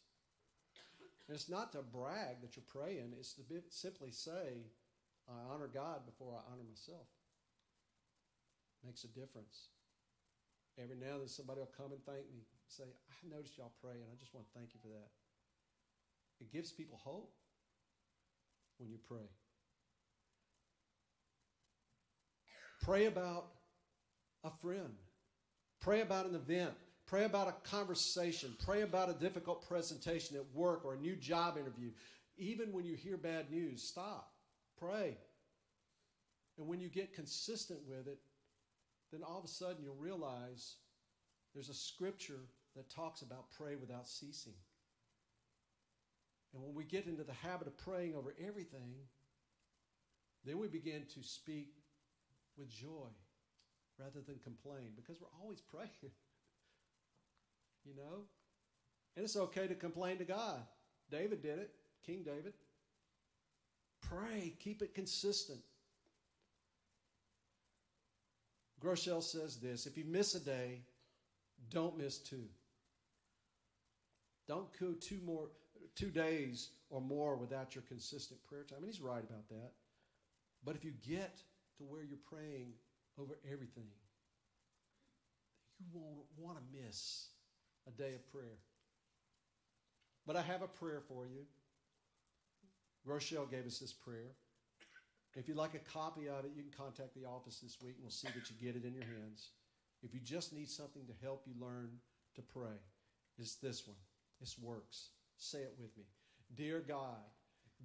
And 1.28 1.36
it's 1.36 1.50
not 1.50 1.72
to 1.72 1.82
brag 1.82 2.42
that 2.42 2.56
you're 2.56 2.70
praying, 2.70 3.14
it's 3.18 3.34
to 3.34 3.42
be, 3.42 3.58
simply 3.70 4.12
say, 4.12 4.70
I 5.28 5.54
honor 5.54 5.68
God 5.68 6.06
before 6.06 6.34
I 6.38 6.46
honor 6.52 6.64
myself. 6.70 7.08
Makes 8.86 9.06
a 9.06 9.08
difference. 9.08 9.70
Every 10.78 10.96
now 10.96 11.14
and 11.14 11.22
then 11.22 11.28
somebody 11.28 11.62
will 11.62 11.74
come 11.76 11.92
and 11.94 12.04
thank 12.06 12.30
me, 12.30 12.46
say, 12.68 12.84
I 12.84 13.36
noticed 13.36 13.58
y'all 13.58 13.74
pray, 13.82 13.94
and 13.94 14.12
I 14.12 14.16
just 14.20 14.36
want 14.36 14.46
to 14.46 14.54
thank 14.54 14.74
you 14.74 14.80
for 14.82 14.90
that. 14.90 15.10
It 16.42 16.52
gives 16.52 16.72
people 16.72 17.00
hope 17.02 17.34
when 18.78 18.90
you 18.90 18.98
pray. 19.08 19.26
Pray 22.84 23.06
about 23.06 23.48
a 24.44 24.52
friend. 24.62 24.94
Pray 25.82 26.02
about 26.02 26.28
an 26.28 26.36
event. 26.36 26.74
Pray 27.08 27.26
about 27.26 27.48
a 27.48 27.70
conversation. 27.70 28.56
Pray 28.65 28.82
about 28.82 29.10
a 29.10 29.13
difficult 29.13 29.68
presentation 29.68 30.36
at 30.36 30.46
work 30.54 30.84
or 30.86 30.96
a 30.96 30.98
new 30.98 31.15
job 31.15 31.58
interview. 31.58 31.91
Even 32.38 32.74
when 32.74 32.84
you 32.84 32.96
hear 32.96 33.18
bad 33.18 33.52
news, 33.52 33.84
stop. 33.84 34.32
Pray. 34.80 35.18
And 36.58 36.68
when 36.68 36.80
you 36.80 36.89
get 36.89 37.13
consistent 37.13 37.80
with 37.88 38.08
it, 38.08 38.20
then 39.12 39.22
all 39.24 39.38
of 39.38 39.46
a 39.46 39.50
sudden 39.50 39.84
you'll 39.84 39.96
realize 39.96 40.76
there's 41.54 41.70
a 41.70 41.74
scripture 41.74 42.39
that 42.76 42.89
talks 42.89 43.22
about 43.22 43.52
pray 43.58 43.76
without 43.76 44.08
ceasing. 44.08 44.54
And 46.54 46.63
when 46.63 46.74
we 46.74 46.84
get 46.86 47.06
into 47.06 47.24
the 47.24 47.34
habit 47.34 47.68
of 47.68 47.78
praying 47.78 48.15
over 48.15 48.34
everything, 48.46 48.96
then 50.44 50.58
we 50.58 50.68
begin 50.68 51.04
to 51.13 51.24
speak 51.24 51.74
with 52.58 52.70
joy 52.70 53.10
rather 54.00 54.22
than 54.26 54.38
complain 54.44 54.91
because 54.96 55.18
we're 55.22 55.41
always 55.41 55.62
praying. 55.72 56.12
You 57.86 57.95
know? 57.95 58.24
And 59.15 59.24
it's 59.24 59.36
okay 59.36 59.67
to 59.67 59.76
complain 59.76 60.17
to 60.17 60.26
God. 60.26 60.60
David 61.10 61.41
did 61.41 61.60
it, 61.60 61.71
King 62.06 62.24
David. 62.24 62.54
Pray, 64.02 64.54
keep 64.60 64.82
it 64.82 64.93
consistent. 64.93 65.60
Groeschel 68.84 69.24
says 69.24 69.58
this 69.58 69.86
if 69.86 69.98
you 69.98 70.04
miss 70.06 70.36
a 70.36 70.39
day, 70.39 70.82
don't 71.71 71.98
miss 71.98 72.17
two. 72.17 72.43
Don't 74.48 74.67
go 74.80 74.93
two 75.00 75.19
more 75.26 75.48
two 75.95 76.12
days 76.12 76.69
or 76.89 77.02
more 77.02 77.36
without 77.36 77.74
your 77.74 77.84
consistent 77.88 78.43
prayer 78.45 78.63
time. 78.63 78.80
And 78.80 78.88
he's 78.88 79.02
right 79.02 79.24
about 79.24 79.48
that. 79.50 79.71
But 80.63 80.76
if 80.76 80.84
you 80.84 80.91
get 81.08 81.38
to 81.78 81.84
where 81.84 82.04
you're 82.04 82.17
praying 82.30 82.74
over 83.19 83.38
everything, 83.52 83.88
you 85.80 85.86
won't 85.93 86.26
want 86.38 86.58
to 86.58 86.86
miss 86.86 87.25
a 87.88 87.91
day 87.91 88.13
of 88.13 88.32
prayer. 88.32 88.58
But 90.26 90.36
I 90.36 90.41
have 90.41 90.62
a 90.62 90.67
prayer 90.67 91.02
for 91.08 91.28
you. 91.28 91.45
Groeschel 93.08 93.50
gave 93.50 93.65
us 93.65 93.80
this 93.80 93.93
prayer. 93.93 94.34
If 95.36 95.48
you'd 95.48 95.58
like 95.58 95.76
a 95.76 95.91
copy 95.91 96.28
of 96.28 96.45
it, 96.45 96.52
you 96.56 96.63
can 96.63 96.71
contact 96.71 97.13
the 97.13 97.28
office 97.28 97.60
this 97.60 97.78
week 97.82 97.95
and 97.95 98.04
we'll 98.04 98.12
see 98.12 98.30
that 98.30 98.50
you 98.50 98.56
get 98.60 98.76
it 98.76 98.88
in 98.88 98.93
your 98.95 99.04
hands. 99.04 99.50
If 100.02 100.13
you 100.13 100.19
just 100.19 100.54
need 100.54 100.69
something 100.69 101.06
to 101.06 101.26
help 101.26 101.43
you 101.45 101.54
learn 101.60 101.89
to 102.36 102.41
pray, 102.41 102.78
it's 103.38 103.56
this 103.56 103.86
one. 103.86 103.98
This 104.39 104.58
works. 104.58 105.10
Say 105.38 105.60
it 105.60 105.76
with 105.80 105.95
me. 105.98 106.04
Dear 106.56 106.84
God, 106.88 107.19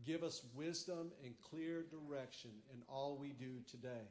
give 0.05 0.23
us 0.23 0.43
wisdom 0.55 1.11
and 1.25 1.35
clear 1.51 1.85
direction 1.91 2.51
in 2.73 2.83
all 2.89 3.19
we 3.19 3.31
do 3.31 3.61
today. 3.69 4.09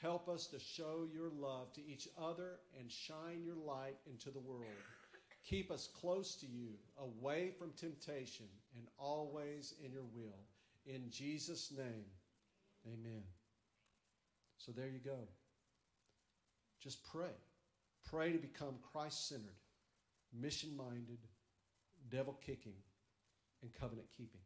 Help 0.00 0.28
us 0.28 0.46
to 0.48 0.58
show 0.58 1.06
your 1.12 1.30
love 1.30 1.72
to 1.74 1.86
each 1.86 2.08
other 2.20 2.58
and 2.78 2.90
shine 2.90 3.42
your 3.44 3.56
light 3.56 3.96
into 4.10 4.30
the 4.30 4.40
world. 4.40 4.66
Keep 5.48 5.70
us 5.70 5.88
close 6.00 6.36
to 6.36 6.46
you, 6.46 6.68
away 6.98 7.50
from 7.58 7.72
temptation, 7.72 8.46
and 8.76 8.86
always 8.96 9.74
in 9.84 9.92
your 9.92 10.04
will. 10.14 10.38
In 10.86 11.10
Jesus' 11.10 11.72
name, 11.76 12.04
amen. 12.86 13.22
So 14.56 14.72
there 14.72 14.88
you 14.88 15.00
go. 15.04 15.18
Just 16.80 17.04
pray. 17.10 17.34
Pray 18.08 18.32
to 18.32 18.38
become 18.38 18.74
Christ 18.92 19.28
centered, 19.28 19.58
mission 20.32 20.76
minded, 20.76 21.18
devil 22.10 22.38
kicking, 22.44 22.74
and 23.62 23.72
covenant 23.72 24.08
keeping. 24.16 24.40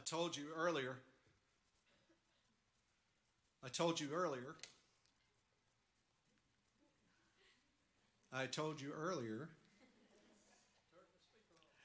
I 0.00 0.02
told 0.02 0.34
you 0.34 0.44
earlier, 0.56 0.96
I 3.62 3.68
told 3.68 4.00
you 4.00 4.08
earlier, 4.14 4.56
I 8.32 8.46
told 8.46 8.80
you 8.80 8.92
earlier, 8.98 9.50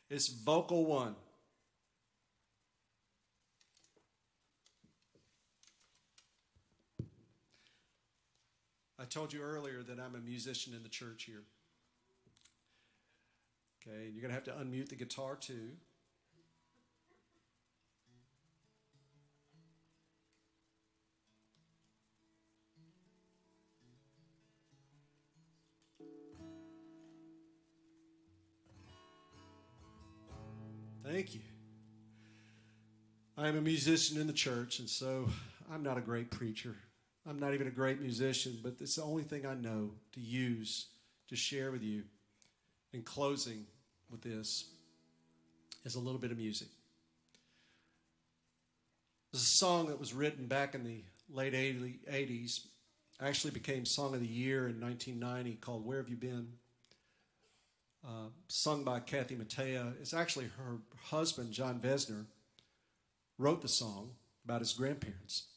it's 0.09 0.29
vocal 0.29 0.85
one. 0.85 1.15
I 8.97 9.03
told 9.03 9.33
you 9.33 9.41
earlier 9.41 9.83
that 9.83 9.99
I'm 9.99 10.15
a 10.15 10.25
musician 10.25 10.73
in 10.73 10.83
the 10.83 10.89
church 10.89 11.25
here. 11.25 11.43
Okay, 13.85 14.09
you're 14.09 14.21
going 14.21 14.29
to 14.29 14.35
have 14.35 14.45
to 14.45 14.51
unmute 14.51 14.87
the 14.87 14.95
guitar 14.95 15.35
too. 15.35 15.71
Thank 31.07 31.35
you. 31.35 31.41
I 33.37 33.47
am 33.47 33.57
a 33.57 33.61
musician 33.61 34.19
in 34.19 34.25
the 34.25 34.33
church, 34.33 34.79
and 34.79 34.89
so 34.89 35.29
I'm 35.71 35.83
not 35.83 35.99
a 35.99 36.01
great 36.01 36.31
preacher. 36.31 36.75
I'm 37.29 37.37
not 37.37 37.53
even 37.53 37.67
a 37.67 37.71
great 37.71 38.01
musician, 38.01 38.57
but 38.63 38.77
it's 38.79 38.95
the 38.95 39.03
only 39.03 39.21
thing 39.21 39.45
I 39.45 39.53
know 39.53 39.91
to 40.13 40.19
use 40.19 40.87
to 41.29 41.35
share 41.35 41.71
with 41.71 41.83
you. 41.83 42.03
In 42.91 43.03
closing 43.03 43.65
with 44.09 44.21
this 44.21 44.65
is 45.83 45.93
a 45.93 45.99
little 45.99 46.19
bit 46.19 46.31
of 46.31 46.37
music. 46.37 46.69
This 49.31 49.41
is 49.41 49.47
a 49.47 49.57
song 49.57 49.87
that 49.87 49.99
was 49.99 50.13
written 50.13 50.47
back 50.47 50.73
in 50.73 50.83
the 50.83 51.03
late 51.29 51.53
80s. 51.53 52.61
Actually 53.21 53.51
became 53.51 53.85
Song 53.85 54.15
of 54.15 54.21
the 54.21 54.27
Year 54.27 54.67
in 54.69 54.81
1990 54.81 55.57
called 55.57 55.85
Where 55.85 55.97
Have 55.97 56.09
You 56.09 56.15
Been? 56.15 56.47
Sung 58.47 58.83
by 58.83 58.99
Kathy 58.99 59.35
Mattea. 59.35 59.93
It's 59.99 60.13
actually 60.13 60.49
her 60.57 60.77
husband, 61.05 61.51
John 61.51 61.79
Vezner, 61.79 62.25
wrote 63.37 63.61
the 63.61 63.67
song 63.67 64.11
about 64.43 64.61
his 64.61 64.73
grandparents. 64.73 65.47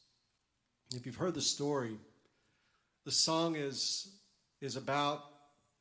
If 0.95 1.05
you've 1.05 1.15
heard 1.15 1.35
the 1.35 1.41
story, 1.41 1.97
the 3.05 3.11
song 3.11 3.55
is, 3.55 4.09
is 4.59 4.75
about 4.75 5.23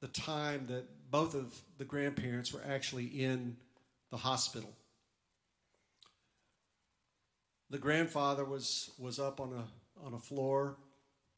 the 0.01 0.09
time 0.09 0.66
that 0.68 0.85
both 1.11 1.35
of 1.35 1.59
the 1.79 1.85
grandparents 1.85 2.53
were 2.53 2.62
actually 2.68 3.07
in 3.07 3.57
the 4.11 4.16
hospital. 4.16 4.71
The 7.71 7.79
grandfather 7.79 8.44
was, 8.44 8.90
was 8.99 9.18
up 9.18 9.40
on 9.40 9.53
a, 9.53 10.07
on 10.07 10.14
a 10.14 10.18
floor 10.18 10.77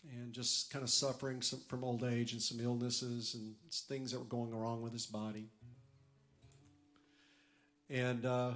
and 0.09 0.33
just 0.33 0.72
kind 0.72 0.83
of 0.83 0.90
suffering 0.90 1.42
some, 1.42 1.61
from 1.68 1.85
old 1.85 2.04
age 2.04 2.33
and 2.33 2.40
some 2.40 2.61
illnesses 2.61 3.35
and 3.35 3.54
things 3.70 4.12
that 4.12 4.18
were 4.18 4.24
going 4.24 4.54
wrong 4.54 4.83
with 4.83 4.92
his 4.92 5.06
body. 5.06 5.48
And 7.90 8.24
uh, 8.24 8.53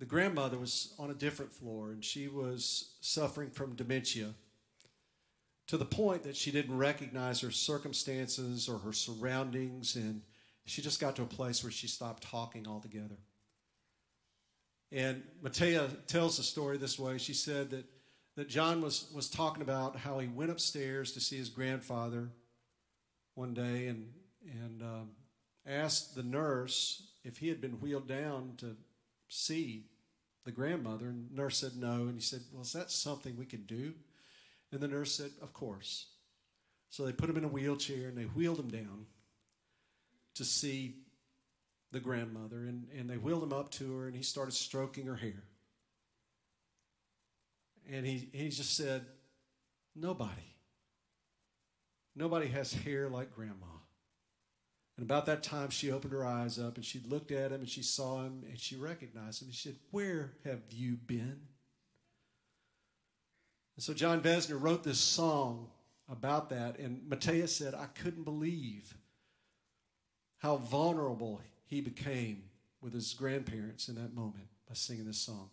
the 0.00 0.04
grandmother 0.04 0.58
was 0.58 0.92
on 0.98 1.10
a 1.10 1.14
different 1.14 1.52
floor 1.52 1.92
and 1.92 2.04
she 2.04 2.26
was 2.26 2.96
suffering 3.00 3.50
from 3.50 3.76
dementia 3.76 4.34
to 5.68 5.76
the 5.76 5.84
point 5.84 6.24
that 6.24 6.34
she 6.34 6.50
didn't 6.50 6.76
recognize 6.76 7.40
her 7.40 7.52
circumstances 7.52 8.68
or 8.68 8.78
her 8.78 8.92
surroundings 8.92 9.94
and 9.94 10.22
she 10.66 10.82
just 10.82 11.00
got 11.00 11.16
to 11.16 11.22
a 11.22 11.26
place 11.26 11.62
where 11.62 11.70
she 11.70 11.86
stopped 11.86 12.24
talking 12.24 12.66
altogether. 12.66 13.16
And 14.90 15.22
Mattea 15.42 15.88
tells 16.06 16.36
the 16.36 16.42
story 16.42 16.76
this 16.76 16.98
way. 16.98 17.18
She 17.18 17.34
said 17.34 17.70
that, 17.70 17.84
that 18.36 18.48
John 18.48 18.80
was, 18.80 19.08
was 19.14 19.28
talking 19.28 19.62
about 19.62 19.96
how 19.96 20.18
he 20.18 20.26
went 20.26 20.50
upstairs 20.50 21.12
to 21.12 21.20
see 21.20 21.36
his 21.36 21.48
grandfather 21.48 22.30
one 23.34 23.54
day 23.54 23.86
and, 23.86 24.12
and 24.44 24.82
um, 24.82 25.10
asked 25.66 26.16
the 26.16 26.24
nurse 26.24 27.09
if 27.24 27.38
he 27.38 27.48
had 27.48 27.60
been 27.60 27.80
wheeled 27.80 28.08
down 28.08 28.54
to 28.58 28.76
see 29.28 29.84
the 30.44 30.50
grandmother. 30.50 31.06
And 31.06 31.32
nurse 31.32 31.58
said 31.58 31.76
no. 31.76 32.02
And 32.02 32.14
he 32.14 32.20
said, 32.20 32.40
Well, 32.52 32.62
is 32.62 32.72
that 32.72 32.90
something 32.90 33.36
we 33.36 33.46
can 33.46 33.64
do? 33.64 33.94
And 34.72 34.80
the 34.80 34.88
nurse 34.88 35.12
said, 35.14 35.30
Of 35.42 35.52
course. 35.52 36.06
So 36.88 37.04
they 37.04 37.12
put 37.12 37.30
him 37.30 37.36
in 37.36 37.44
a 37.44 37.48
wheelchair 37.48 38.08
and 38.08 38.18
they 38.18 38.24
wheeled 38.24 38.58
him 38.58 38.68
down 38.68 39.06
to 40.34 40.44
see 40.44 40.96
the 41.92 42.00
grandmother. 42.00 42.58
And, 42.58 42.88
and 42.96 43.08
they 43.08 43.16
wheeled 43.16 43.44
him 43.44 43.52
up 43.52 43.70
to 43.72 43.98
her 43.98 44.06
and 44.06 44.16
he 44.16 44.22
started 44.22 44.52
stroking 44.52 45.06
her 45.06 45.16
hair. 45.16 45.44
And 47.90 48.06
he, 48.06 48.28
he 48.32 48.48
just 48.48 48.76
said, 48.76 49.04
Nobody. 49.94 50.32
Nobody 52.16 52.48
has 52.48 52.72
hair 52.72 53.08
like 53.08 53.34
grandma. 53.34 53.79
And 55.00 55.08
about 55.08 55.24
that 55.26 55.42
time, 55.42 55.70
she 55.70 55.90
opened 55.90 56.12
her 56.12 56.26
eyes 56.26 56.58
up 56.58 56.76
and 56.76 56.84
she 56.84 57.00
looked 57.08 57.32
at 57.32 57.52
him 57.52 57.60
and 57.60 57.68
she 57.68 57.82
saw 57.82 58.22
him 58.22 58.44
and 58.46 58.60
she 58.60 58.76
recognized 58.76 59.40
him. 59.40 59.48
And 59.48 59.54
she 59.54 59.68
said, 59.68 59.78
Where 59.92 60.32
have 60.44 60.60
you 60.68 60.96
been? 60.96 61.40
And 63.76 63.82
so 63.82 63.94
Jon 63.94 64.20
Vezner 64.20 64.60
wrote 64.60 64.84
this 64.84 65.00
song 65.00 65.68
about 66.06 66.50
that. 66.50 66.78
And 66.78 67.00
Mattea 67.08 67.48
said, 67.48 67.74
I 67.74 67.86
couldn't 67.86 68.24
believe 68.24 68.94
how 70.36 70.58
vulnerable 70.58 71.40
he 71.64 71.80
became 71.80 72.42
with 72.82 72.92
his 72.92 73.14
grandparents 73.14 73.88
in 73.88 73.94
that 73.94 74.14
moment 74.14 74.48
by 74.68 74.74
singing 74.74 75.06
this 75.06 75.16
song. 75.16 75.48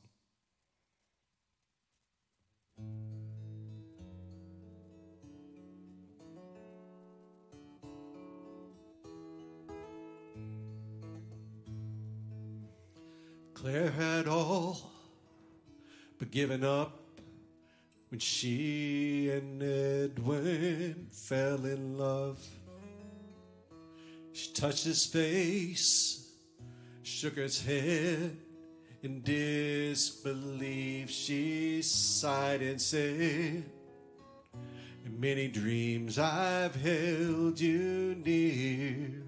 Claire 13.58 13.90
had 13.90 14.28
all 14.28 14.92
but 16.20 16.30
given 16.30 16.64
up 16.64 17.00
when 18.10 18.20
she 18.20 19.32
and 19.32 19.64
Edwin 19.64 21.08
fell 21.12 21.66
in 21.66 21.98
love. 21.98 22.40
She 24.32 24.54
touched 24.54 24.84
his 24.84 25.08
face, 25.08 26.34
shook 27.02 27.38
his 27.38 27.60
head 27.66 28.38
in 29.02 29.24
disbelief. 29.24 31.10
She 31.10 31.82
sighed 31.82 32.62
and 32.62 32.80
said, 32.80 33.66
In 35.04 35.20
many 35.20 35.48
dreams 35.48 36.20
I've 36.20 36.76
held 36.76 37.60
you 37.60 38.22
near. 38.24 39.24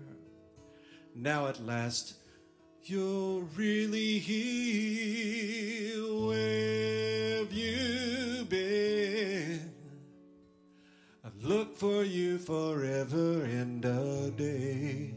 Now 1.15 1.47
at 1.47 1.65
last 1.65 2.18
you're 2.89 3.41
really 3.55 4.17
here. 4.17 6.01
Where 6.27 7.37
have 7.39 7.53
you 7.53 8.45
been? 8.45 9.71
I've 11.23 11.43
looked 11.43 11.77
for 11.77 12.03
you 12.03 12.39
forever 12.39 13.43
and 13.43 13.85
a 13.85 14.31
day. 14.31 15.13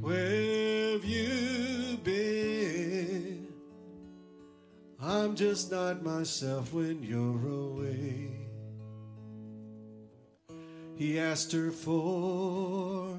Where 0.00 0.92
have 0.92 1.04
you 1.04 1.98
been? 2.04 3.48
I'm 5.00 5.34
just 5.34 5.70
not 5.70 6.02
myself 6.02 6.74
when 6.74 7.02
you're 7.02 7.46
away. 7.48 8.28
He 10.96 11.18
asked 11.18 11.52
her 11.52 11.70
for 11.70 13.18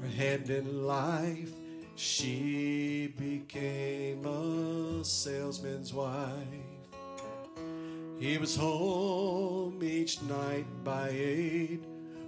her 0.00 0.08
hand 0.08 0.50
in 0.50 0.86
life. 0.86 1.55
She 1.96 3.10
became 3.16 4.26
a 4.26 5.02
salesman's 5.02 5.94
wife. 5.94 6.36
He 8.18 8.36
was 8.36 8.54
home 8.54 9.82
each 9.82 10.20
night 10.22 10.66
by 10.84 11.08
eight, 11.08 11.82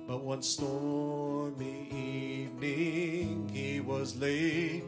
but 0.07 0.25
one 0.25 0.41
stormy 0.41 1.87
evening 1.91 3.51
he 3.53 3.81
was 3.81 4.17
late. 4.17 4.85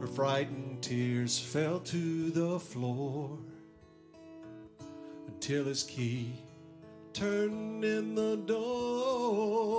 Her 0.00 0.06
frightened 0.06 0.82
tears 0.82 1.38
fell 1.38 1.80
to 1.80 2.30
the 2.30 2.58
floor 2.58 3.38
until 5.26 5.64
his 5.64 5.82
key 5.82 6.32
turned 7.12 7.84
in 7.84 8.14
the 8.14 8.36
door. 8.36 9.75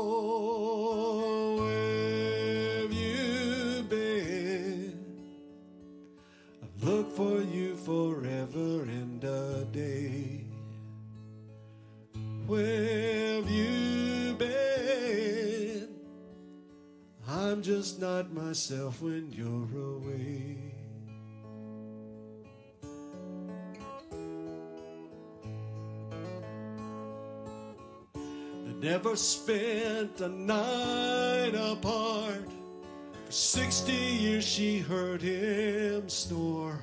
When 18.58 19.32
you're 19.32 19.70
away. 19.94 20.58
They 28.66 28.90
never 28.90 29.16
spent 29.16 30.22
a 30.22 30.28
night 30.28 31.54
apart. 31.54 32.50
For 33.26 33.32
60 33.32 33.94
years 33.94 34.44
she 34.44 34.80
heard 34.80 35.22
him 35.22 36.10
snore. 36.10 36.80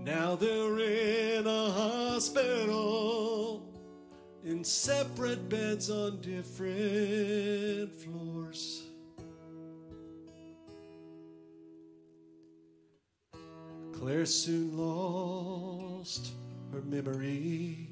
Now 0.00 0.34
they're 0.34 0.78
in 0.78 1.46
a 1.46 1.70
hospital 1.70 3.68
in 4.44 4.64
separate 4.64 5.50
beds 5.50 5.90
on 5.90 6.22
different 6.22 7.92
floors. 8.00 8.23
Claire 14.04 14.26
soon 14.26 14.76
lost 14.76 16.32
her 16.70 16.82
memory, 16.82 17.88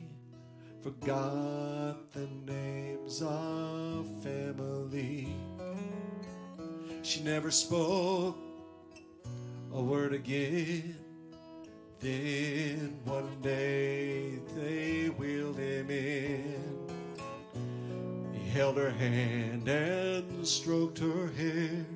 forgot 0.83 2.13
the 2.13 2.29
names 2.45 3.23
of 3.23 4.07
family. 4.23 5.35
She 7.03 7.23
never 7.23 7.51
spoke 7.51 8.37
a 9.73 9.83
word 9.83 10.13
again. 10.13 10.99
Then 11.99 13.01
one 13.05 13.41
day 13.41 14.39
they 14.55 15.07
wheeled 15.17 15.57
him 15.57 15.89
in. 15.89 16.91
He 18.35 18.51
held 18.51 18.77
her 18.77 18.91
hand 18.91 19.67
and 19.67 20.47
stroked 20.47 20.99
her 20.99 21.29
hair. 21.29 21.87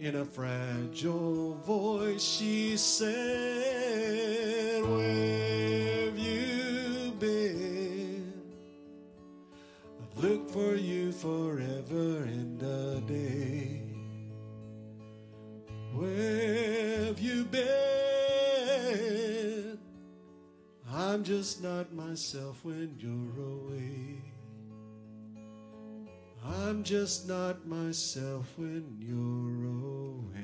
In 0.00 0.16
a 0.16 0.24
fragile 0.24 1.54
voice, 1.56 2.22
she 2.22 2.78
said, 2.78 3.12
Where 4.82 6.06
have 6.06 6.18
you 6.18 7.12
been? 7.18 8.32
I've 10.00 10.24
looked 10.24 10.50
for 10.52 10.74
you 10.74 11.12
forever 11.12 12.22
and 12.22 12.62
a 12.62 13.02
day. 13.02 13.82
Where 15.92 17.04
have 17.04 17.20
you 17.20 17.44
been? 17.44 17.70
I'm 20.90 21.22
just 21.22 21.62
not 21.62 21.92
myself 21.92 22.64
when 22.64 22.96
you're 22.98 23.38
away. 23.46 24.19
I'm 26.50 26.82
just 26.82 27.28
not 27.28 27.64
myself 27.66 28.54
when 28.56 28.96
you're 28.98 29.66
away. 29.70 30.39